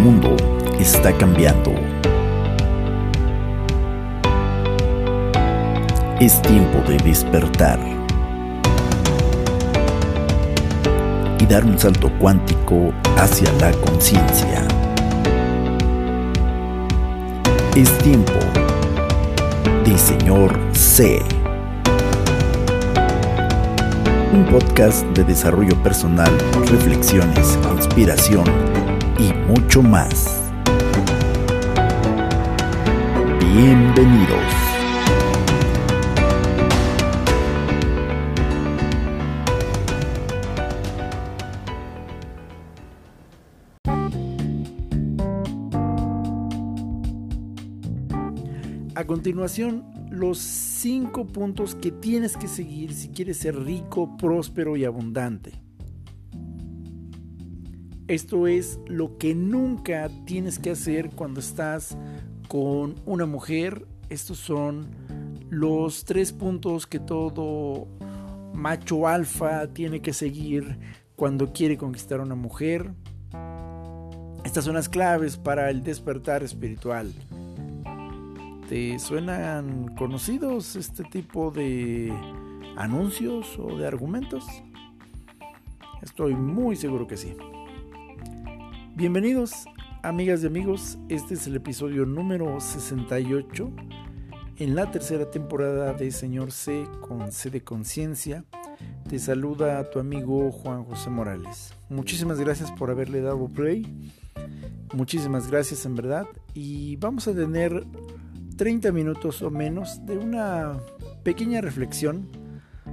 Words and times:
mundo 0.00 0.34
está 0.78 1.12
cambiando. 1.12 1.74
Es 6.18 6.40
tiempo 6.40 6.78
de 6.88 6.96
despertar 6.98 7.78
y 11.38 11.46
dar 11.46 11.66
un 11.66 11.78
salto 11.78 12.10
cuántico 12.18 12.92
hacia 13.18 13.52
la 13.60 13.72
conciencia. 13.72 14.66
Es 17.76 17.96
tiempo 17.98 18.40
de 19.84 19.98
Señor 19.98 20.58
C. 20.72 21.22
Un 24.32 24.46
podcast 24.46 25.04
de 25.08 25.24
desarrollo 25.24 25.76
personal, 25.82 26.30
reflexiones, 26.70 27.58
inspiración 27.76 28.44
mucho 29.50 29.82
más. 29.82 30.40
Bienvenidos. 33.40 34.38
A 48.94 49.04
continuación, 49.04 49.84
los 50.12 50.38
cinco 50.38 51.26
puntos 51.26 51.74
que 51.74 51.90
tienes 51.90 52.36
que 52.36 52.46
seguir 52.46 52.94
si 52.94 53.08
quieres 53.08 53.38
ser 53.38 53.58
rico, 53.58 54.16
próspero 54.16 54.76
y 54.76 54.84
abundante. 54.84 55.69
Esto 58.10 58.48
es 58.48 58.80
lo 58.88 59.18
que 59.18 59.36
nunca 59.36 60.10
tienes 60.24 60.58
que 60.58 60.70
hacer 60.70 61.10
cuando 61.10 61.38
estás 61.38 61.96
con 62.48 62.96
una 63.06 63.24
mujer. 63.24 63.86
Estos 64.08 64.38
son 64.38 64.88
los 65.48 66.04
tres 66.06 66.32
puntos 66.32 66.88
que 66.88 66.98
todo 66.98 67.86
macho 68.52 69.06
alfa 69.06 69.68
tiene 69.68 70.02
que 70.02 70.12
seguir 70.12 70.76
cuando 71.14 71.52
quiere 71.52 71.76
conquistar 71.76 72.18
a 72.18 72.24
una 72.24 72.34
mujer. 72.34 72.90
Estas 74.42 74.64
son 74.64 74.74
las 74.74 74.88
claves 74.88 75.36
para 75.36 75.70
el 75.70 75.84
despertar 75.84 76.42
espiritual. 76.42 77.12
¿Te 78.68 78.98
suenan 78.98 79.94
conocidos 79.94 80.74
este 80.74 81.04
tipo 81.04 81.52
de 81.52 82.12
anuncios 82.76 83.56
o 83.56 83.78
de 83.78 83.86
argumentos? 83.86 84.44
Estoy 86.02 86.34
muy 86.34 86.74
seguro 86.74 87.06
que 87.06 87.16
sí. 87.16 87.36
Bienvenidos, 88.96 89.66
amigas 90.02 90.42
y 90.42 90.46
amigos. 90.46 90.98
Este 91.08 91.34
es 91.34 91.46
el 91.46 91.56
episodio 91.56 92.04
número 92.04 92.60
68 92.60 93.70
en 94.58 94.74
la 94.74 94.90
tercera 94.90 95.30
temporada 95.30 95.94
de 95.94 96.10
Señor 96.10 96.50
C 96.50 96.84
con 97.00 97.30
C 97.30 97.50
de 97.50 97.62
Conciencia. 97.62 98.44
Te 99.08 99.18
saluda 99.20 99.88
tu 99.90 100.00
amigo 100.00 100.50
Juan 100.50 100.84
José 100.84 101.08
Morales. 101.08 101.72
Muchísimas 101.88 102.40
gracias 102.40 102.72
por 102.72 102.90
haberle 102.90 103.20
dado 103.20 103.48
play. 103.48 104.12
Muchísimas 104.92 105.48
gracias 105.48 105.86
en 105.86 105.94
verdad. 105.94 106.26
Y 106.52 106.96
vamos 106.96 107.28
a 107.28 107.34
tener 107.34 107.86
30 108.56 108.90
minutos 108.90 109.40
o 109.40 109.50
menos 109.50 110.04
de 110.04 110.18
una 110.18 110.78
pequeña 111.22 111.60
reflexión 111.60 112.28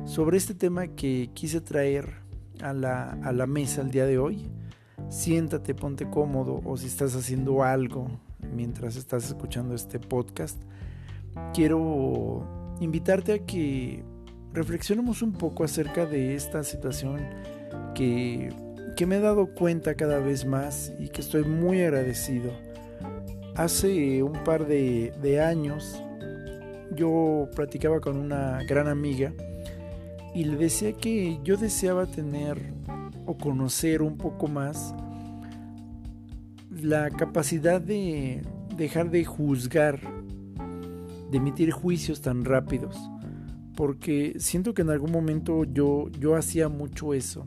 sobre 0.05 0.37
este 0.37 0.53
tema 0.53 0.87
que 0.87 1.31
quise 1.33 1.59
traer 1.59 2.21
a 2.61 2.71
la, 2.71 3.09
a 3.23 3.31
la 3.33 3.47
mesa 3.47 3.81
el 3.81 3.89
día 3.91 4.05
de 4.05 4.19
hoy 4.19 4.47
siéntate, 5.09 5.73
ponte 5.73 6.09
cómodo 6.09 6.61
o 6.65 6.77
si 6.77 6.87
estás 6.87 7.15
haciendo 7.15 7.63
algo 7.63 8.07
mientras 8.53 8.95
estás 8.95 9.27
escuchando 9.27 9.73
este 9.75 9.99
podcast, 9.99 10.61
quiero 11.53 12.75
invitarte 12.79 13.33
a 13.33 13.45
que 13.45 14.03
reflexionemos 14.53 15.21
un 15.21 15.33
poco 15.33 15.63
acerca 15.63 16.05
de 16.05 16.35
esta 16.35 16.63
situación 16.63 17.21
que, 17.93 18.49
que 18.95 19.05
me 19.05 19.17
he 19.17 19.19
dado 19.19 19.53
cuenta 19.53 19.95
cada 19.95 20.19
vez 20.19 20.45
más 20.45 20.93
y 20.99 21.09
que 21.09 21.21
estoy 21.21 21.43
muy 21.43 21.81
agradecido. 21.81 22.51
Hace 23.55 24.21
un 24.23 24.43
par 24.43 24.67
de, 24.67 25.13
de 25.21 25.41
años 25.41 26.01
yo 26.95 27.49
platicaba 27.55 27.99
con 27.99 28.17
una 28.17 28.63
gran 28.67 28.87
amiga 28.87 29.33
y 30.33 30.43
le 30.43 30.57
decía 30.57 30.93
que 30.93 31.39
yo 31.43 31.57
deseaba 31.57 32.05
tener 32.05 32.73
o 33.25 33.37
conocer 33.37 34.01
un 34.01 34.17
poco 34.17 34.47
más 34.47 34.93
la 36.81 37.09
capacidad 37.09 37.81
de 37.81 38.41
dejar 38.75 39.09
de 39.09 39.25
juzgar, 39.25 39.99
de 41.31 41.37
emitir 41.37 41.71
juicios 41.71 42.21
tan 42.21 42.45
rápidos, 42.45 42.95
porque 43.75 44.35
siento 44.39 44.73
que 44.73 44.81
en 44.81 44.89
algún 44.89 45.11
momento 45.11 45.63
yo, 45.63 46.09
yo 46.19 46.35
hacía 46.35 46.69
mucho 46.69 47.13
eso. 47.13 47.43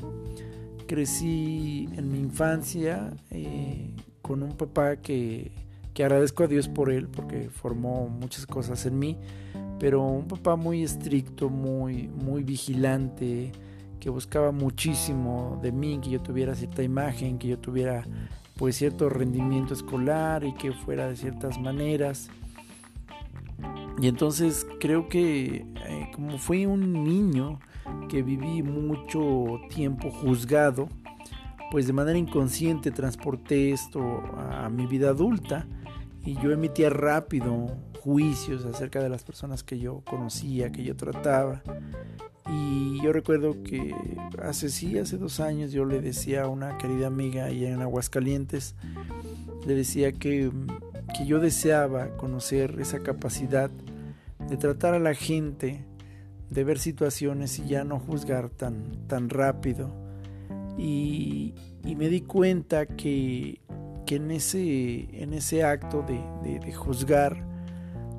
Crecí 0.87 1.89
en 1.97 2.11
mi 2.11 2.19
infancia 2.19 3.13
eh, 3.31 3.91
con 4.23 4.43
un 4.43 4.57
papá 4.57 4.97
que, 4.97 5.53
que 5.95 6.05
agradezco 6.05 6.45
a 6.45 6.47
Dios 6.47 6.69
por 6.69 6.91
él, 6.91 7.09
porque 7.09 7.49
formó 7.51 8.09
muchas 8.09 8.47
cosas 8.47 8.85
en 8.87 8.99
mí, 8.99 9.17
pero 9.79 10.03
un 10.03 10.29
papá 10.29 10.57
muy 10.57 10.83
estricto, 10.83 11.49
muy, 11.49 12.09
muy 12.09 12.43
vigilante, 12.43 13.53
que 14.01 14.11
buscaba 14.11 14.51
muchísimo 14.51 15.59
de 15.63 15.73
mí, 15.73 16.01
que 16.03 16.11
yo 16.11 16.21
tuviera 16.21 16.55
cierta 16.55 16.83
imagen, 16.83 17.39
que 17.39 17.49
yo 17.49 17.59
tuviera 17.59 18.05
pues 18.61 18.77
cierto 18.77 19.09
rendimiento 19.09 19.73
escolar 19.73 20.45
y 20.45 20.53
que 20.53 20.73
fuera 20.73 21.09
de 21.09 21.17
ciertas 21.17 21.59
maneras. 21.59 22.29
Y 23.99 24.07
entonces 24.07 24.67
creo 24.79 25.09
que 25.09 25.65
eh, 25.87 26.11
como 26.15 26.37
fui 26.37 26.67
un 26.67 26.93
niño 26.93 27.59
que 28.11 28.23
viví 28.23 28.63
mucho 28.63 29.63
tiempo 29.71 30.11
juzgado, 30.11 30.91
pues 31.71 31.87
de 31.87 31.95
manera 31.95 32.19
inconsciente 32.19 32.91
transporté 32.91 33.73
esto 33.73 34.03
a 34.37 34.69
mi 34.69 34.87
vida 34.87 35.09
adulta 35.09 35.67
y 36.23 36.35
yo 36.35 36.53
emitía 36.53 36.91
rápido 36.91 37.79
juicios 38.01 38.67
acerca 38.67 39.03
de 39.03 39.09
las 39.09 39.25
personas 39.25 39.65
que 39.65 39.79
yo 39.79 40.03
conocía, 40.05 40.71
que 40.71 40.85
yo 40.85 40.95
trataba. 40.97 41.63
Y 42.53 43.01
yo 43.03 43.13
recuerdo 43.13 43.63
que 43.63 43.95
hace 44.43 44.71
sí, 44.71 44.99
hace 44.99 45.17
dos 45.17 45.39
años 45.39 45.73
yo 45.73 45.85
le 45.85 46.01
decía 46.01 46.43
a 46.43 46.49
una 46.49 46.79
querida 46.79 47.07
amiga 47.07 47.45
allá 47.45 47.71
en 47.71 47.81
Aguascalientes, 47.81 48.75
le 49.67 49.75
decía 49.75 50.13
que, 50.13 50.51
que 51.17 51.27
yo 51.27 51.39
deseaba 51.39 52.17
conocer 52.17 52.79
esa 52.81 53.01
capacidad 53.01 53.71
de 54.49 54.57
tratar 54.57 54.95
a 54.95 54.99
la 54.99 55.15
gente, 55.15 55.85
de 56.51 56.65
ver 56.65 56.81
situaciones 56.81 57.59
y 57.61 57.69
ya 57.69 57.85
no 57.85 58.01
juzgar 58.01 58.51
tan, 58.51 59.07
tan 59.07 59.29
rápido. 59.29 59.95
Y, 60.77 61.55
y 61.85 61.95
me 61.95 62.09
di 62.09 62.23
cuenta 62.23 62.87
que, 62.87 63.61
que 64.07 64.17
en, 64.17 64.33
ese, 64.33 65.23
en 65.23 65.35
ese 65.35 65.63
acto 65.63 66.03
de, 66.03 66.59
de 66.59 66.73
juzgar, 66.73 67.47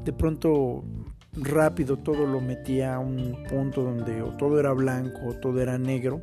de 0.06 0.14
pronto 0.14 0.86
rápido 1.34 1.98
todo 1.98 2.26
lo 2.26 2.42
metía 2.42 2.96
a 2.96 3.00
un 3.00 3.44
punto 3.50 3.84
donde 3.84 4.22
o 4.22 4.36
todo 4.38 4.60
era 4.60 4.74
blanco 4.74 5.28
o 5.28 5.34
todo 5.34 5.62
era 5.62 5.78
negro 5.78 6.22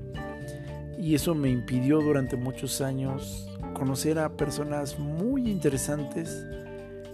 y 0.98 1.14
eso 1.14 1.34
me 1.34 1.48
impidió 1.48 2.00
durante 2.00 2.36
muchos 2.36 2.80
años 2.80 3.48
conocer 3.72 4.18
a 4.18 4.36
personas 4.36 4.98
muy 4.98 5.48
interesantes 5.50 6.44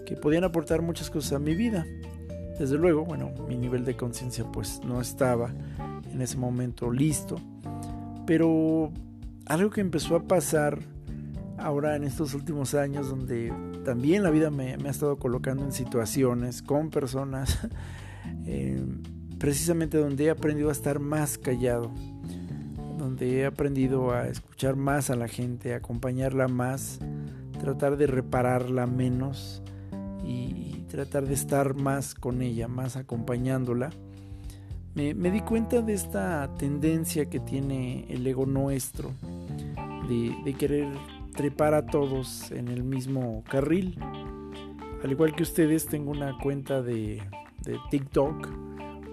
que 0.07 0.17
podían 0.17 0.45
aportar 0.45 0.83
muchas 0.83 1.11
cosas 1.11 1.35
a 1.35 1.39
mi 1.39 1.55
vida. 1.55 1.87
Desde 2.59 2.77
luego, 2.77 3.05
bueno, 3.05 3.33
mi 3.47 3.57
nivel 3.57 3.85
de 3.85 3.97
conciencia 3.97 4.45
pues 4.51 4.81
no 4.85 5.01
estaba 5.01 5.53
en 6.11 6.23
ese 6.23 6.37
momento 6.37 6.91
listo, 6.91 7.37
pero 8.27 8.91
algo 9.47 9.71
que 9.71 9.81
empezó 9.81 10.17
a 10.17 10.23
pasar 10.23 10.79
ahora 11.59 11.97
en 11.97 12.05
estos 12.05 12.35
últimos 12.35 12.75
años 12.75 13.09
donde 13.09 13.53
también 13.85 14.23
la 14.23 14.31
vida 14.31 14.51
me, 14.51 14.75
ha 14.75 14.91
estado 14.91 15.17
colocando 15.17 15.65
en 15.65 15.73
situaciones 15.73 16.63
con 16.63 16.91
personas 16.91 17.59
eh, 18.47 18.83
precisamente 19.39 19.99
donde 19.99 20.25
he 20.25 20.31
aprendido 20.31 20.69
a 20.69 20.73
estar 20.73 20.99
más 20.99 21.39
callado, 21.39 21.91
donde 22.99 23.41
he 23.41 23.47
aprendido 23.47 24.13
a 24.13 24.29
escuchar 24.29 24.77
más 24.77 25.11
a 25.11 25.17
la 25.17 25.29
gente, 25.29 25.75
acompañarla 25.75 26.49
más, 26.49 26.99
tratar 27.61 27.97
de 27.97 28.07
repararla 28.07 28.87
menos 28.87 29.63
y 30.25 30.85
tratar 30.91 31.27
de 31.27 31.35
estar 31.35 31.75
más 31.75 32.15
con 32.15 32.41
ella, 32.41 32.69
más 32.69 32.97
acompañándola. 32.97 33.91
Me, 34.95 35.13
di 35.13 35.41
cuenta 35.41 35.83
de 35.83 35.93
esta 35.93 36.49
tendencia 36.57 37.29
que 37.29 37.41
tiene 37.41 38.07
el 38.09 38.25
ego 38.25 38.47
nuestro 38.47 39.11
de 40.09 40.55
querer 40.57 40.87
trepar 41.35 41.75
a 41.75 41.87
todos 41.87 42.51
en 42.51 42.69
el 42.69 42.85
mismo 42.85 43.45
carril. 43.49 43.99
Al 45.03 45.11
igual 45.11 45.35
que 45.35 45.43
ustedes, 45.43 45.87
tengo 45.87 46.11
una 46.11 46.39
cuenta 46.39 46.81
de, 46.81 47.23
TikTok, 47.91 48.49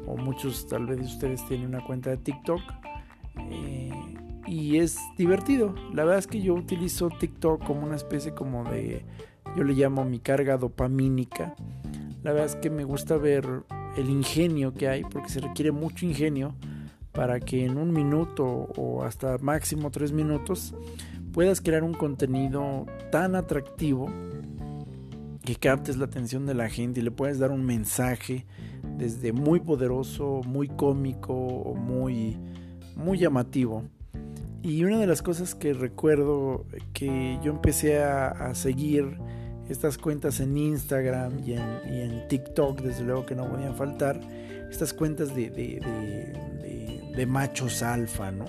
o 0.08 0.18
muchos 0.18 0.68
tal 0.68 0.86
vez 0.86 1.02
ustedes 1.02 1.46
tienen 1.48 1.68
una 1.68 1.84
cuenta 1.84 2.10
de 2.12 2.18
TikTok. 2.18 2.62
Eh, 3.50 3.92
y 4.48 4.78
es 4.78 4.98
divertido. 5.18 5.76
La 5.94 6.04
verdad 6.04 6.20
es 6.20 6.28
que 6.28 6.42
yo 6.42 6.54
utilizo 6.54 7.10
TikTok 7.10 7.64
como 7.66 7.84
una 7.84 7.96
especie 7.96 8.34
como 8.34 8.64
de, 8.66 9.04
yo 9.56 9.64
le 9.64 9.74
llamo 9.74 10.06
mi 10.06 10.20
carga 10.20 10.58
dopamínica. 10.58 11.56
La 12.24 12.32
verdad 12.32 12.48
es 12.48 12.56
que 12.56 12.70
me 12.70 12.84
gusta 12.84 13.18
ver 13.18 13.46
el 13.98 14.10
ingenio 14.10 14.74
que 14.74 14.88
hay, 14.88 15.04
porque 15.04 15.30
se 15.30 15.42
requiere 15.42 15.72
mucho 15.72 16.06
ingenio 16.06 16.56
para 17.12 17.40
que 17.40 17.66
en 17.66 17.78
un 17.78 17.92
minuto 17.92 18.46
o 18.46 19.04
hasta 19.04 19.38
máximo 19.40 19.92
tres 19.92 20.12
minutos 20.12 20.74
puedas 21.34 21.62
crear 21.62 21.84
un 21.84 21.94
contenido 21.94 22.86
tan 23.12 23.36
atractivo 23.36 24.10
que 25.44 25.56
captes 25.56 25.98
la 25.98 26.06
atención 26.06 26.46
de 26.46 26.54
la 26.54 26.70
gente 26.70 27.00
y 27.00 27.04
le 27.04 27.12
puedes 27.12 27.40
dar 27.40 27.52
un 27.52 27.66
mensaje 27.66 28.46
desde 28.98 29.34
muy 29.34 29.60
poderoso, 29.60 30.42
muy 30.46 30.68
cómico 30.68 31.34
o 31.34 31.74
muy, 31.74 32.38
muy 32.96 33.18
llamativo. 33.18 33.84
Y 34.62 34.84
una 34.84 35.00
de 35.00 35.08
las 35.08 35.24
cosas 35.24 35.56
que 35.56 35.74
recuerdo 35.74 36.66
que 36.94 37.40
yo 37.44 37.52
empecé 37.52 38.04
a, 38.04 38.54
seguir 38.54 39.18
estas 39.70 39.98
cuentas 39.98 40.40
en 40.40 40.56
Instagram 40.56 41.40
y 41.44 41.54
en, 41.54 42.28
TikTok, 42.28 42.82
desde 42.82 43.04
luego 43.04 43.26
que 43.26 43.34
no 43.34 43.50
podían 43.50 43.76
faltar, 43.76 44.20
estas 44.70 44.94
cuentas 44.94 45.36
de, 45.36 45.50
de, 45.50 47.26
machos 47.26 47.82
alfa, 47.82 48.32
¿no? 48.32 48.46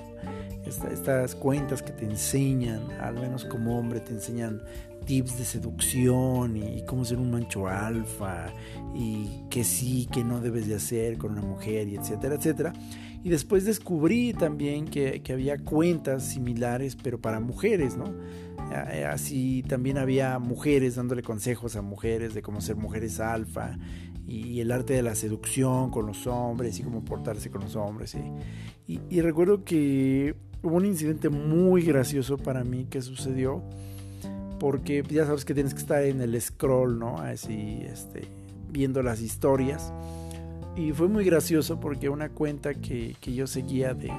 Estas 0.67 1.35
cuentas 1.35 1.83
que 1.83 1.93
te 1.93 2.05
enseñan, 2.05 2.91
al 3.01 3.15
menos 3.15 3.45
como 3.45 3.79
hombre, 3.79 4.01
te 4.01 4.13
enseñan 4.13 4.63
tips 5.05 5.39
de 5.39 5.45
seducción 5.45 6.57
y, 6.57 6.85
cómo 6.87 7.05
ser 7.05 7.19
un 7.19 7.31
macho 7.31 7.67
alfa 7.67 8.53
y 8.95 9.43
que 9.51 9.65
sí, 9.65 10.09
que 10.13 10.25
no 10.25 10.41
debes 10.41 10.69
de 10.69 10.77
hacer 10.77 11.19
con 11.19 11.33
una 11.33 11.43
mujer 11.43 11.89
y 11.89 11.97
etcétera, 11.97 12.37
etcétera. 12.37 12.73
Y 13.25 13.29
después 13.29 13.65
descubrí 13.65 14.33
también 14.33 14.87
que, 14.87 15.23
había 15.33 15.59
cuentas 15.59 16.25
similares, 16.25 16.97
pero 16.97 17.21
para 17.21 17.41
mujeres, 17.41 17.97
¿no? 17.97 18.05
Así 19.09 19.63
también 19.69 19.99
había 19.99 20.39
mujeres 20.39 20.95
dándole 20.97 21.23
consejos 21.23 21.77
a 21.77 21.83
mujeres 21.83 22.35
de 22.35 22.43
cómo 22.43 22.61
ser 22.61 22.77
mujeres 22.77 23.21
alfa 23.21 23.77
y 24.27 24.61
el 24.61 24.73
arte 24.73 24.95
de 24.95 25.03
la 25.03 25.15
seducción 25.15 25.91
con 25.91 26.07
los 26.07 26.27
hombres 26.27 26.79
y 26.79 26.83
cómo 26.83 27.05
portarse 27.05 27.51
con 27.51 27.61
los 27.61 27.77
hombres. 27.77 28.17
Y, 28.87 29.01
y 29.11 29.21
recuerdo 29.21 29.65
que 29.65 30.35
hubo 30.63 30.77
un 30.77 30.87
incidente 30.87 31.29
muy 31.29 31.83
gracioso 31.83 32.39
para 32.39 32.65
mí 32.65 32.87
que 32.89 33.03
sucedió 33.03 33.63
porque 34.63 35.03
ya 35.09 35.27
sabes 35.27 35.45
que 35.45 35.55
tienes 35.55 35.75
que 35.75 35.81
estar 35.81 36.05
en 36.05 36.21
el 36.21 36.41
scroll, 36.41 36.97
¿no? 36.97 37.19
Así, 37.19 37.81
este, 37.83 38.29
viendo 38.71 39.03
las 39.03 39.21
historias. 39.21 39.93
Y 40.77 40.93
fue 40.93 41.09
muy 41.09 41.25
gracioso 41.25 41.81
porque 41.81 42.09
una 42.09 42.29
cuenta 42.29 42.75
que, 42.75 43.17
yo 43.23 43.49
seguía 43.49 43.93
de, 43.93 44.13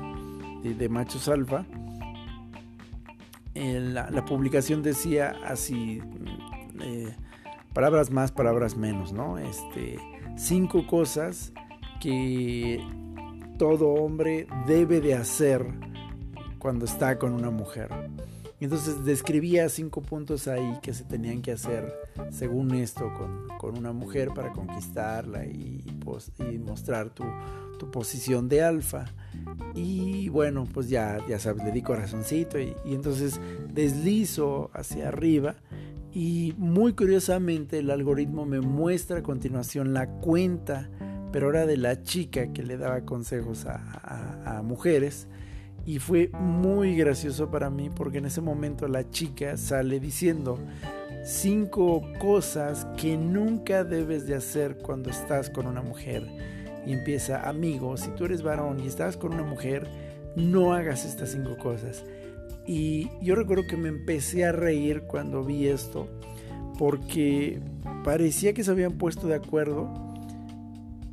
de, 0.63 0.89
Machos 0.89 1.29
Alfa, 1.29 1.65
en 3.53 3.93
la, 3.93 4.25
publicación 4.25 4.83
decía 4.83 5.33
así, 5.45 6.01
eh, 6.81 7.15
palabras 7.73 8.11
más, 8.11 8.33
palabras 8.33 8.75
menos, 8.75 9.13
¿no? 9.13 9.37
Este, 9.37 9.97
cinco 10.35 10.85
cosas 10.87 11.53
que 12.01 12.85
todo 13.57 13.93
hombre 13.93 14.45
debe 14.67 14.99
de 14.99 15.13
hacer 15.13 15.65
cuando 16.63 16.86
está 16.86 17.19
con 17.19 17.33
una 17.33 17.51
mujer. 17.51 17.89
Entonces 18.62 19.04
describía 19.04 19.68
cinco 19.68 20.01
puntos 20.01 20.48
ahí 20.48 20.80
que 20.81 20.94
se 20.94 21.04
tenían 21.04 21.42
que 21.42 21.51
hacer 21.51 21.94
según 22.31 22.74
esto 22.74 23.12
con, 23.60 23.77
una 23.77 23.92
mujer 23.92 24.30
para 24.33 24.54
conquistarla 24.54 25.45
y, 25.45 25.83
mostrar 26.65 27.10
tu, 27.10 27.25
posición 27.92 28.48
de 28.48 28.63
alfa. 28.63 29.04
Y 29.75 30.30
bueno, 30.30 30.65
pues 30.74 30.88
ya, 30.88 31.19
ya 31.27 31.38
sabes, 31.38 31.65
le 31.65 31.74
di 31.74 31.81
corazoncito 31.81 32.57
y, 32.57 32.74
y 32.86 32.95
entonces 32.95 33.42
deslizo 33.74 34.71
hacia 34.74 35.10
arriba 35.10 35.56
y 36.13 36.54
muy 36.57 36.94
curiosamente 36.94 37.80
el 37.80 37.92
algoritmo 37.92 38.45
me 38.45 38.62
muestra 38.62 39.18
a 39.19 39.24
continuación 39.24 39.94
la 39.94 40.07
cuenta, 40.07 40.89
pero 41.33 41.48
ahora 41.48 41.65
de 41.65 41.75
la 41.75 42.04
chica 42.04 42.54
que 42.54 42.63
le 42.63 42.77
daba 42.77 43.01
consejos 43.01 43.65
a 43.65 44.62
mujeres 44.63 45.27
y 45.85 46.00
fue 46.00 46.30
muy 46.39 46.95
gracioso 46.95 47.51
para 47.51 47.69
mí 47.69 47.89
porque 47.94 48.19
en 48.19 48.25
ese 48.25 48.41
momento 48.41 48.88
la 48.88 49.09
chica 49.09 49.57
sale 49.57 50.00
diciendo 50.00 50.57
cinco 51.25 52.01
cosas 52.19 52.85
que 52.97 53.18
nunca 53.18 53.83
debes 53.83 54.25
de 54.27 54.35
hacer 54.35 54.77
cuando 54.77 55.09
estás 55.09 55.50
con 55.50 55.68
una 55.68 55.81
mujer. 55.81 56.27
Y 56.85 56.94
empieza, 56.94 57.47
amigo, 57.47 57.95
si 57.97 58.09
tú 58.12 58.25
eres 58.25 58.44
varón 58.44 58.80
y 58.80 58.88
estás 58.88 59.15
con 59.15 59.33
una 59.33 59.44
mujer, 59.44 59.88
no 60.35 60.74
hagas 60.74 61.06
estas 61.06 61.31
cinco 61.31 61.57
cosas. 61.57 62.03
Y 62.65 63.09
yo 63.21 63.36
recuerdo 63.36 63.63
que 63.68 63.77
me 63.77 63.89
empecé 63.89 64.45
a 64.45 64.51
reír 64.51 65.03
cuando 65.03 65.44
vi 65.44 65.68
esto 65.68 66.07
porque 66.77 67.62
parecía 68.03 68.53
que 68.53 68.63
se 68.63 68.71
habían 68.71 68.94
puesto 68.94 69.27
de 69.27 69.36
acuerdo 69.36 69.91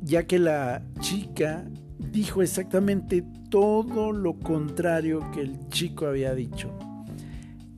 ya 0.01 0.23
que 0.23 0.39
la 0.39 0.81
chica 0.99 1.65
dijo 2.09 2.41
exactamente 2.41 3.23
todo 3.49 4.11
lo 4.11 4.39
contrario 4.39 5.29
que 5.31 5.41
el 5.41 5.69
chico 5.69 6.07
había 6.07 6.33
dicho. 6.33 6.71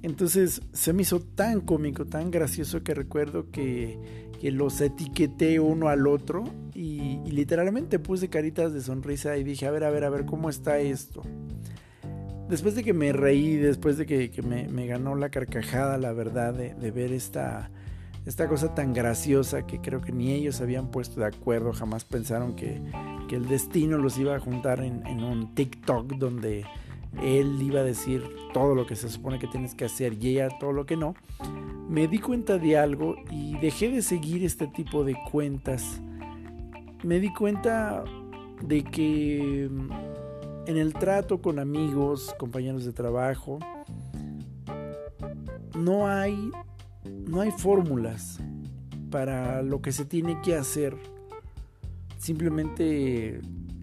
Entonces 0.03 0.61
se 0.73 0.93
me 0.93 1.01
hizo 1.01 1.21
tan 1.21 1.61
cómico, 1.61 2.05
tan 2.05 2.29
gracioso 2.29 2.83
que 2.83 2.93
recuerdo 2.93 3.49
que, 3.51 4.21
los 4.43 4.81
etiqueté 4.81 5.61
uno 5.61 5.87
al 5.87 6.05
otro 6.05 6.43
y, 6.75 7.21
literalmente 7.31 7.97
puse 7.97 8.27
caritas 8.27 8.73
de 8.73 8.81
sonrisa 8.81 9.37
y 9.37 9.45
dije, 9.45 9.65
a 9.65 9.71
ver, 9.71 9.85
a 9.85 9.89
ver, 9.89 10.03
a 10.03 10.09
ver, 10.09 10.25
¿cómo 10.25 10.49
está 10.49 10.79
esto? 10.79 11.21
Después 12.49 12.75
de 12.75 12.83
que 12.83 12.91
me 12.91 13.13
reí, 13.13 13.55
después 13.55 13.97
de 13.97 14.05
que, 14.05 14.41
me, 14.41 14.85
ganó 14.85 15.15
la 15.15 15.29
carcajada, 15.29 15.97
la 15.97 16.11
verdad, 16.11 16.53
de, 16.53 16.91
ver 16.91 17.13
esta, 17.13 17.71
esta 18.25 18.49
cosa 18.49 18.75
tan 18.75 18.93
graciosa 18.93 19.65
que 19.65 19.79
creo 19.79 20.01
que 20.01 20.11
ni 20.11 20.33
ellos 20.33 20.59
habían 20.59 20.91
puesto 20.91 21.21
de 21.21 21.27
acuerdo, 21.27 21.71
jamás 21.71 22.03
pensaron 22.03 22.53
que, 22.53 22.81
que 23.27 23.35
el 23.35 23.47
destino 23.47 23.97
los 23.97 24.17
iba 24.17 24.35
a 24.35 24.39
juntar 24.39 24.81
en, 24.81 25.23
un 25.23 25.53
TikTok 25.55 26.13
donde 26.13 26.65
él 27.21 27.61
iba 27.61 27.81
a 27.81 27.83
decir 27.83 28.23
todo 28.53 28.75
lo 28.75 28.85
que 28.85 28.95
se 28.95 29.09
supone 29.09 29.39
que 29.39 29.47
tienes 29.47 29.75
que 29.75 29.85
hacer 29.85 30.13
y 30.21 30.29
ella 30.29 30.49
todo 30.59 30.71
lo 30.71 30.85
que 30.85 30.97
no, 30.97 31.15
me 31.89 32.07
di 32.07 32.19
cuenta 32.19 32.57
de 32.57 32.77
algo 32.77 33.15
y 33.31 33.57
dejé 33.57 33.89
de 33.89 34.01
seguir 34.01 34.43
este 34.43 34.67
tipo 34.67 35.03
de 35.03 35.15
cuentas. 35.31 36.01
Me 37.03 37.19
di 37.19 37.31
cuenta 37.33 38.03
de 38.61 38.83
que 38.83 39.69
mm, 39.69 40.69
en 40.69 40.77
el 40.77 40.93
trato 40.93 41.41
con 41.41 41.59
amigos, 41.59 42.33
compañeros 42.39 42.85
de 42.85 42.93
trabajo, 42.93 43.59
no 45.75 46.07
hay 46.07 46.51
no 47.25 47.41
hay 47.41 47.51
fórmulas 47.51 48.39
para 49.09 49.61
lo 49.61 49.81
que 49.81 49.91
se 49.91 50.05
tiene 50.05 50.41
que 50.41 50.55
hacer 50.55 50.95
Simplemente 52.23 53.41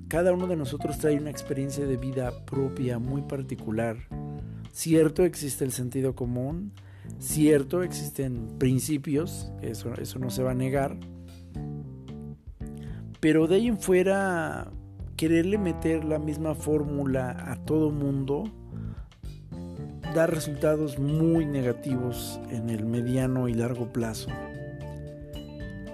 cada 0.09 0.33
uno 0.33 0.47
de 0.47 0.57
nosotros 0.57 0.97
trae 0.97 1.19
una 1.19 1.29
experiencia 1.29 1.85
de 1.85 1.99
vida 1.99 2.33
propia 2.47 2.99
muy 2.99 3.21
particular. 3.21 3.99
Cierto, 4.73 5.27
existe 5.27 5.63
el 5.63 5.73
sentido 5.73 6.15
común, 6.15 6.73
cierto, 7.19 7.83
existen 7.83 8.49
principios, 8.59 9.53
eso, 9.61 9.93
eso 9.95 10.19
no 10.19 10.31
se 10.31 10.43
va 10.43 10.53
a 10.53 10.55
negar, 10.55 10.97
pero 13.21 13.47
de 13.47 13.57
ahí 13.57 13.69
en 13.69 13.79
fuera, 13.79 14.73
quererle 15.19 15.59
meter 15.59 16.03
la 16.07 16.19
misma 16.19 16.55
fórmula 16.55 17.53
a 17.53 17.63
todo 17.67 17.91
mundo 17.91 18.45
da 20.15 20.27
resultados 20.27 20.99
muy 20.99 21.45
negativos 21.45 22.41
en 22.51 22.71
el 22.71 22.87
mediano 22.87 23.49
y 23.49 23.53
largo 23.53 23.93
plazo. 23.93 24.31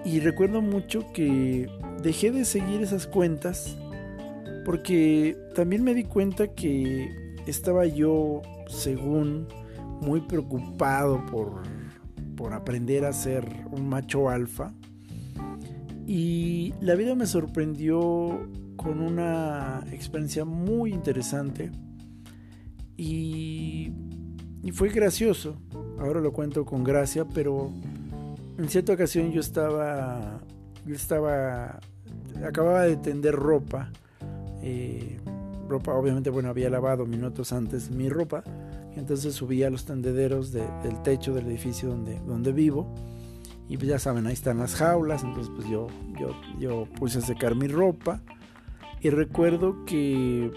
Y 0.05 0.21
recuerdo 0.21 0.61
mucho 0.61 1.11
que 1.11 1.67
dejé 2.01 2.31
de 2.31 2.45
seguir 2.45 2.81
esas 2.81 3.07
cuentas 3.07 3.77
porque 4.65 5.37
también 5.55 5.83
me 5.83 5.93
di 5.93 6.03
cuenta 6.03 6.53
que 6.53 7.35
estaba 7.45 7.85
yo, 7.85 8.41
según, 8.67 9.47
muy 10.01 10.21
preocupado 10.21 11.25
por, 11.25 11.63
por 12.35 12.53
aprender 12.53 13.05
a 13.05 13.13
ser 13.13 13.47
un 13.71 13.87
macho 13.87 14.29
alfa. 14.29 14.73
Y 16.05 16.73
la 16.81 16.95
vida 16.95 17.15
me 17.15 17.25
sorprendió 17.25 18.49
con 18.75 18.99
una 19.01 19.85
experiencia 19.91 20.43
muy 20.45 20.93
interesante 20.93 21.71
y, 22.97 23.91
y, 24.63 24.71
fue 24.71 24.89
gracioso. 24.89 25.55
Ahora 25.97 26.19
lo 26.19 26.33
cuento 26.33 26.65
con 26.65 26.83
gracia, 26.83 27.25
pero 27.25 27.71
en 28.57 28.69
cierta 28.69 28.93
ocasión 28.93 29.31
yo 29.31 29.39
estaba 29.39 30.41
yo 30.87 30.95
estaba, 30.95 31.79
acababa 32.45 32.83
de 32.83 32.97
tender 32.97 33.35
ropa, 33.35 33.91
eh, 34.61 35.19
ropa 35.67 35.93
obviamente, 35.93 36.29
bueno, 36.29 36.49
había 36.49 36.69
lavado 36.69 37.05
minutos 37.05 37.53
antes 37.53 37.91
mi 37.91 38.09
ropa, 38.09 38.43
entonces 38.95 39.35
subí 39.35 39.63
a 39.63 39.69
los 39.69 39.85
tendederos 39.85 40.51
del 40.51 41.01
techo 41.03 41.33
del 41.33 41.47
edificio 41.47 41.89
donde, 41.89 42.19
donde 42.21 42.51
vivo, 42.51 42.93
y 43.69 43.77
pues 43.77 43.89
ya 43.89 43.99
saben, 43.99 44.27
ahí 44.27 44.33
están 44.33 44.59
las 44.59 44.75
jaulas, 44.75 45.23
entonces 45.23 45.51
pues 45.55 45.67
yo, 45.69 45.87
yo, 46.19 46.29
yo 46.59 46.87
puse 46.97 47.19
a 47.19 47.21
secar 47.21 47.55
mi 47.55 47.67
ropa, 47.67 48.21
y 49.01 49.09
recuerdo 49.09 49.85
que 49.85 50.51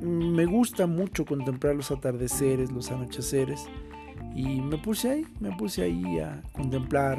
me 0.00 0.46
gusta 0.46 0.86
mucho 0.86 1.24
contemplar 1.24 1.76
los 1.76 1.90
atardeceres, 1.90 2.72
los 2.72 2.90
anocheceres 2.90 3.66
y 4.34 4.60
me 4.60 4.78
puse 4.78 5.10
ahí, 5.10 5.26
me 5.40 5.54
puse 5.56 5.82
ahí 5.82 6.18
a 6.18 6.42
contemplar 6.52 7.18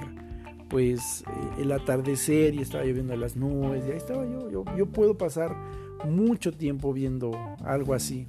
pues 0.71 1.21
eh, 1.21 1.61
el 1.61 1.71
atardecer 1.73 2.55
y 2.55 2.61
estaba 2.61 2.85
yo 2.85 2.93
viendo 2.93 3.15
las 3.17 3.35
nubes 3.35 3.83
y 3.85 3.91
ahí 3.91 3.97
estaba 3.97 4.25
yo, 4.25 4.49
yo, 4.49 4.63
yo 4.77 4.85
puedo 4.87 5.17
pasar 5.17 5.55
mucho 6.05 6.53
tiempo 6.53 6.93
viendo 6.93 7.31
algo 7.63 7.93
así 7.93 8.25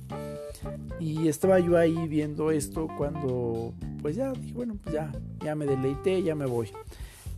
y 0.99 1.29
estaba 1.29 1.61
yo 1.61 1.79
ahí 1.79 2.09
viendo 2.09 2.51
esto 2.51 2.89
cuando 2.99 3.73
pues 4.03 4.17
ya 4.17 4.33
dije 4.33 4.55
bueno 4.55 4.77
pues 4.83 4.93
ya, 4.93 5.13
ya 5.43 5.55
me 5.55 5.67
deleité, 5.67 6.23
ya 6.23 6.35
me 6.35 6.47
voy 6.47 6.69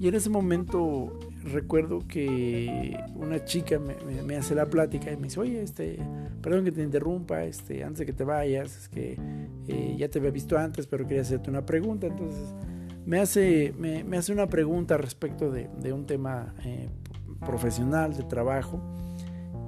y 0.01 0.09
en 0.09 0.15
ese 0.15 0.29
momento 0.29 1.13
recuerdo 1.45 2.01
que 2.09 2.99
una 3.15 3.45
chica 3.45 3.79
me, 3.79 4.37
hace 4.37 4.55
la 4.55 4.67
plática 4.67 5.13
y 5.13 5.17
me 5.17 5.25
dice, 5.25 5.39
oye, 5.39 5.63
este, 5.63 5.99
perdón 6.43 6.65
que 6.65 6.73
te 6.73 6.83
interrumpa, 6.83 7.45
este, 7.45 7.85
antes 7.85 8.01
de 8.01 8.07
que 8.07 8.13
te 8.13 8.25
vayas, 8.25 8.77
es 8.77 8.89
que 8.89 9.17
eh, 9.69 9.95
ya 9.97 10.09
te 10.09 10.19
había 10.19 10.33
visto 10.33 10.59
antes, 10.59 10.89
pero 10.89 11.07
quería 11.07 11.23
hacerte 11.23 11.49
una 11.49 11.65
pregunta. 11.65 12.09
Entonces 12.09 12.53
me 13.07 13.21
hace, 13.21 13.75
me, 13.77 14.17
hace 14.17 14.33
una 14.33 14.47
pregunta 14.47 14.97
respecto 14.97 15.51
de, 15.51 15.93
un 15.93 16.07
tema 16.07 16.55
eh, 16.65 16.89
profesional, 17.45 18.17
de 18.17 18.23
trabajo, 18.25 18.81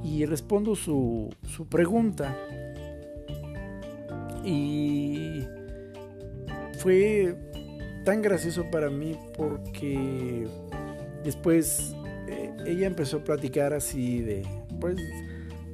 y 0.02 0.24
respondo 0.24 0.74
su, 0.74 1.30
su 1.42 1.66
pregunta. 1.66 2.36
Y 4.44 5.42
fue 6.78 7.36
tan 8.04 8.22
gracioso 8.22 8.70
para 8.70 8.88
mí 8.88 9.18
porque 9.36 10.46
después 11.24 11.94
eh, 12.28 12.54
ella 12.64 12.86
empezó 12.86 13.18
a 13.18 13.24
platicar 13.24 13.74
así 13.74 14.20
de, 14.20 14.46
pues, 14.80 14.96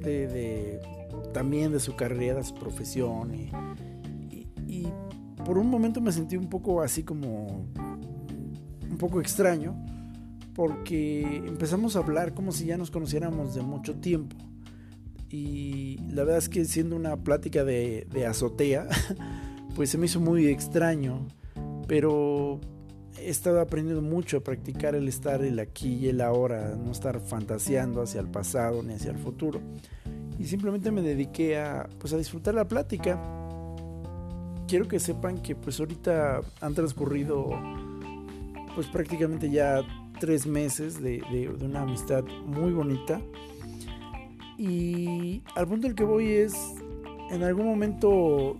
de, 0.01 0.81
también 1.33 1.71
de 1.71 1.79
su 1.79 1.95
carrera, 1.95 2.39
de 2.39 2.43
su 2.43 2.55
profesión 2.55 3.31
por 5.45 5.57
un 5.57 5.69
momento 5.69 6.01
me 6.01 6.11
sentí 6.11 6.37
un 6.37 6.49
poco 6.49 6.81
así 6.81 7.03
como 7.03 7.65
un 8.89 8.97
poco 8.97 9.19
extraño 9.19 9.75
porque 10.53 11.37
empezamos 11.47 11.95
a 11.95 11.99
hablar 11.99 12.33
como 12.33 12.51
si 12.51 12.65
ya 12.65 12.77
nos 12.77 12.91
conociéramos 12.91 13.55
de 13.55 13.61
mucho 13.61 13.95
tiempo 13.95 14.35
y 15.29 15.97
la 16.09 16.23
verdad 16.23 16.37
es 16.37 16.49
que 16.49 16.63
siendo 16.65 16.95
una 16.95 17.17
plática 17.17 17.63
de, 17.63 18.07
azotea 18.27 18.87
pues 19.75 19.89
se 19.89 19.97
me 19.97 20.05
hizo 20.05 20.19
muy 20.19 20.47
extraño 20.47 21.27
pero 21.87 22.59
he 23.19 23.29
estado 23.29 23.61
aprendiendo 23.61 24.01
mucho 24.01 24.37
a 24.37 24.41
practicar 24.41 24.95
el 24.95 25.07
estar 25.07 25.43
el 25.43 25.59
aquí 25.59 25.95
y 25.95 26.09
el 26.09 26.21
ahora, 26.21 26.75
no 26.75 26.91
estar 26.91 27.19
fantaseando 27.19 28.01
hacia 28.01 28.21
el 28.21 28.27
pasado 28.27 28.83
ni 28.83 28.93
hacia 28.93 29.11
el 29.11 29.17
futuro. 29.17 29.61
Y 30.39 30.45
simplemente 30.45 30.91
me 30.91 31.01
dediqué 31.01 31.57
a, 31.57 31.87
pues, 31.99 32.13
a 32.13 32.17
disfrutar 32.17 32.55
la 32.55 32.67
plática. 32.67 33.42
Quiero 34.67 34.87
que 34.87 34.99
sepan 34.99 35.41
que 35.41 35.55
pues 35.55 35.79
ahorita 35.79 36.41
han 36.61 36.73
transcurrido 36.73 37.51
pues 38.75 38.87
prácticamente 38.87 39.49
ya 39.49 39.81
tres 40.19 40.47
meses 40.47 41.01
de, 41.01 41.21
de 41.31 41.65
una 41.65 41.81
amistad 41.81 42.23
muy 42.45 42.71
bonita. 42.71 43.21
Y 44.57 45.41
al 45.55 45.67
punto 45.67 45.87
al 45.87 45.95
que 45.95 46.03
voy 46.03 46.27
es, 46.31 46.53
en 47.31 47.43
algún 47.43 47.65
momento 47.65 48.57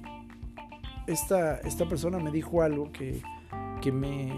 esta, 1.08 1.58
esta 1.58 1.88
persona 1.88 2.20
me 2.20 2.32
dijo 2.32 2.62
algo 2.62 2.92
que, 2.92 3.22
me, 3.92 4.34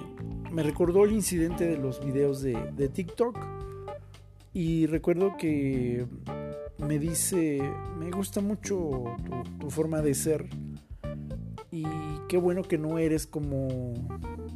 recordó 0.54 1.06
el 1.06 1.12
incidente 1.12 1.66
de 1.66 1.78
los 1.78 2.04
videos 2.04 2.42
de, 2.42 2.90
TikTok. 2.94 3.38
Y 4.54 4.88
recuerdo 4.88 5.36
que 5.38 6.06
me 6.78 6.98
dice, 6.98 7.62
me 8.00 8.10
gusta 8.10 8.42
mucho 8.42 9.04
tu, 9.60 9.70
forma 9.70 10.02
de 10.02 10.14
ser. 10.14 10.50
Qué 12.28 12.38
bueno 12.38 12.64
que 12.64 12.78
no 12.78 12.98
eres 12.98 13.28
como, 13.28 13.94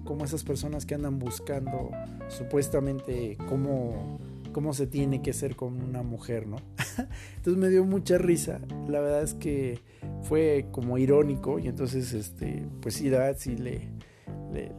como 0.04 0.26
esas 0.26 0.44
personas 0.44 0.86
que 0.86 0.96
andan 0.96 1.20
buscando 1.20 1.92
supuestamente 2.28 3.38
cómo, 3.48 4.20
cómo 4.52 4.74
se 4.74 4.88
tiene 4.88 5.22
que 5.22 5.34
ser 5.34 5.56
con 5.56 5.82
una 5.82 6.02
mujer, 6.02 6.48
¿no? 6.48 6.58
entonces 7.38 7.62
me 7.62 7.70
dio 7.70 7.86
mucha 7.86 8.18
risa. 8.18 8.60
La 8.88 9.00
verdad 9.00 9.22
es 9.22 9.36
que 9.36 9.80
fue 10.24 10.68
como 10.72 10.98
irónico 10.98 11.60
y 11.60 11.68
entonces, 11.68 12.14
este, 12.14 12.66
pues 12.82 12.96
sí, 12.96 13.10
la 13.10 13.20
verdad 13.20 13.38
sí 13.40 13.56
le, 13.56 13.90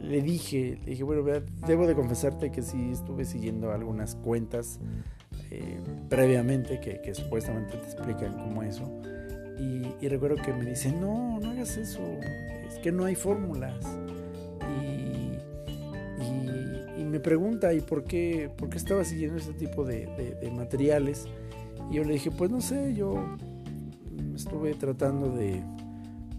le, 0.01 0.21
dije, 0.21 0.77
le 0.83 0.91
dije, 0.91 1.03
bueno, 1.03 1.23
debo 1.65 1.87
de 1.87 1.95
confesarte 1.95 2.51
que 2.51 2.61
sí 2.61 2.91
estuve 2.91 3.25
siguiendo 3.25 3.71
algunas 3.71 4.15
cuentas 4.15 4.79
eh, 5.49 5.79
previamente 6.09 6.79
que, 6.79 7.01
que, 7.01 7.13
supuestamente 7.15 7.77
te 7.77 7.85
explican 7.85 8.33
cómo 8.33 8.63
eso. 8.63 8.83
Y, 9.61 9.85
y, 10.03 10.07
recuerdo 10.07 10.37
que 10.37 10.51
me 10.53 10.65
dice, 10.65 10.91
no, 10.91 11.39
no 11.39 11.51
hagas 11.51 11.77
eso, 11.77 12.01
es 12.67 12.79
que 12.79 12.91
no 12.91 13.05
hay 13.05 13.13
fórmulas. 13.13 13.75
Y, 14.75 15.37
y, 16.99 17.05
me 17.05 17.19
pregunta, 17.19 17.71
¿y 17.71 17.81
por 17.81 18.03
qué, 18.03 18.49
por 18.57 18.69
qué 18.69 18.77
estaba 18.77 19.03
siguiendo 19.03 19.37
este 19.37 19.53
tipo 19.53 19.85
de, 19.85 20.07
de, 20.41 20.49
materiales? 20.49 21.27
Y 21.91 21.97
yo 21.97 22.03
le 22.03 22.13
dije, 22.13 22.31
pues 22.31 22.49
no 22.49 22.59
sé, 22.59 22.95
yo 22.95 23.23
estuve 24.35 24.73
tratando 24.73 25.29
de 25.29 25.61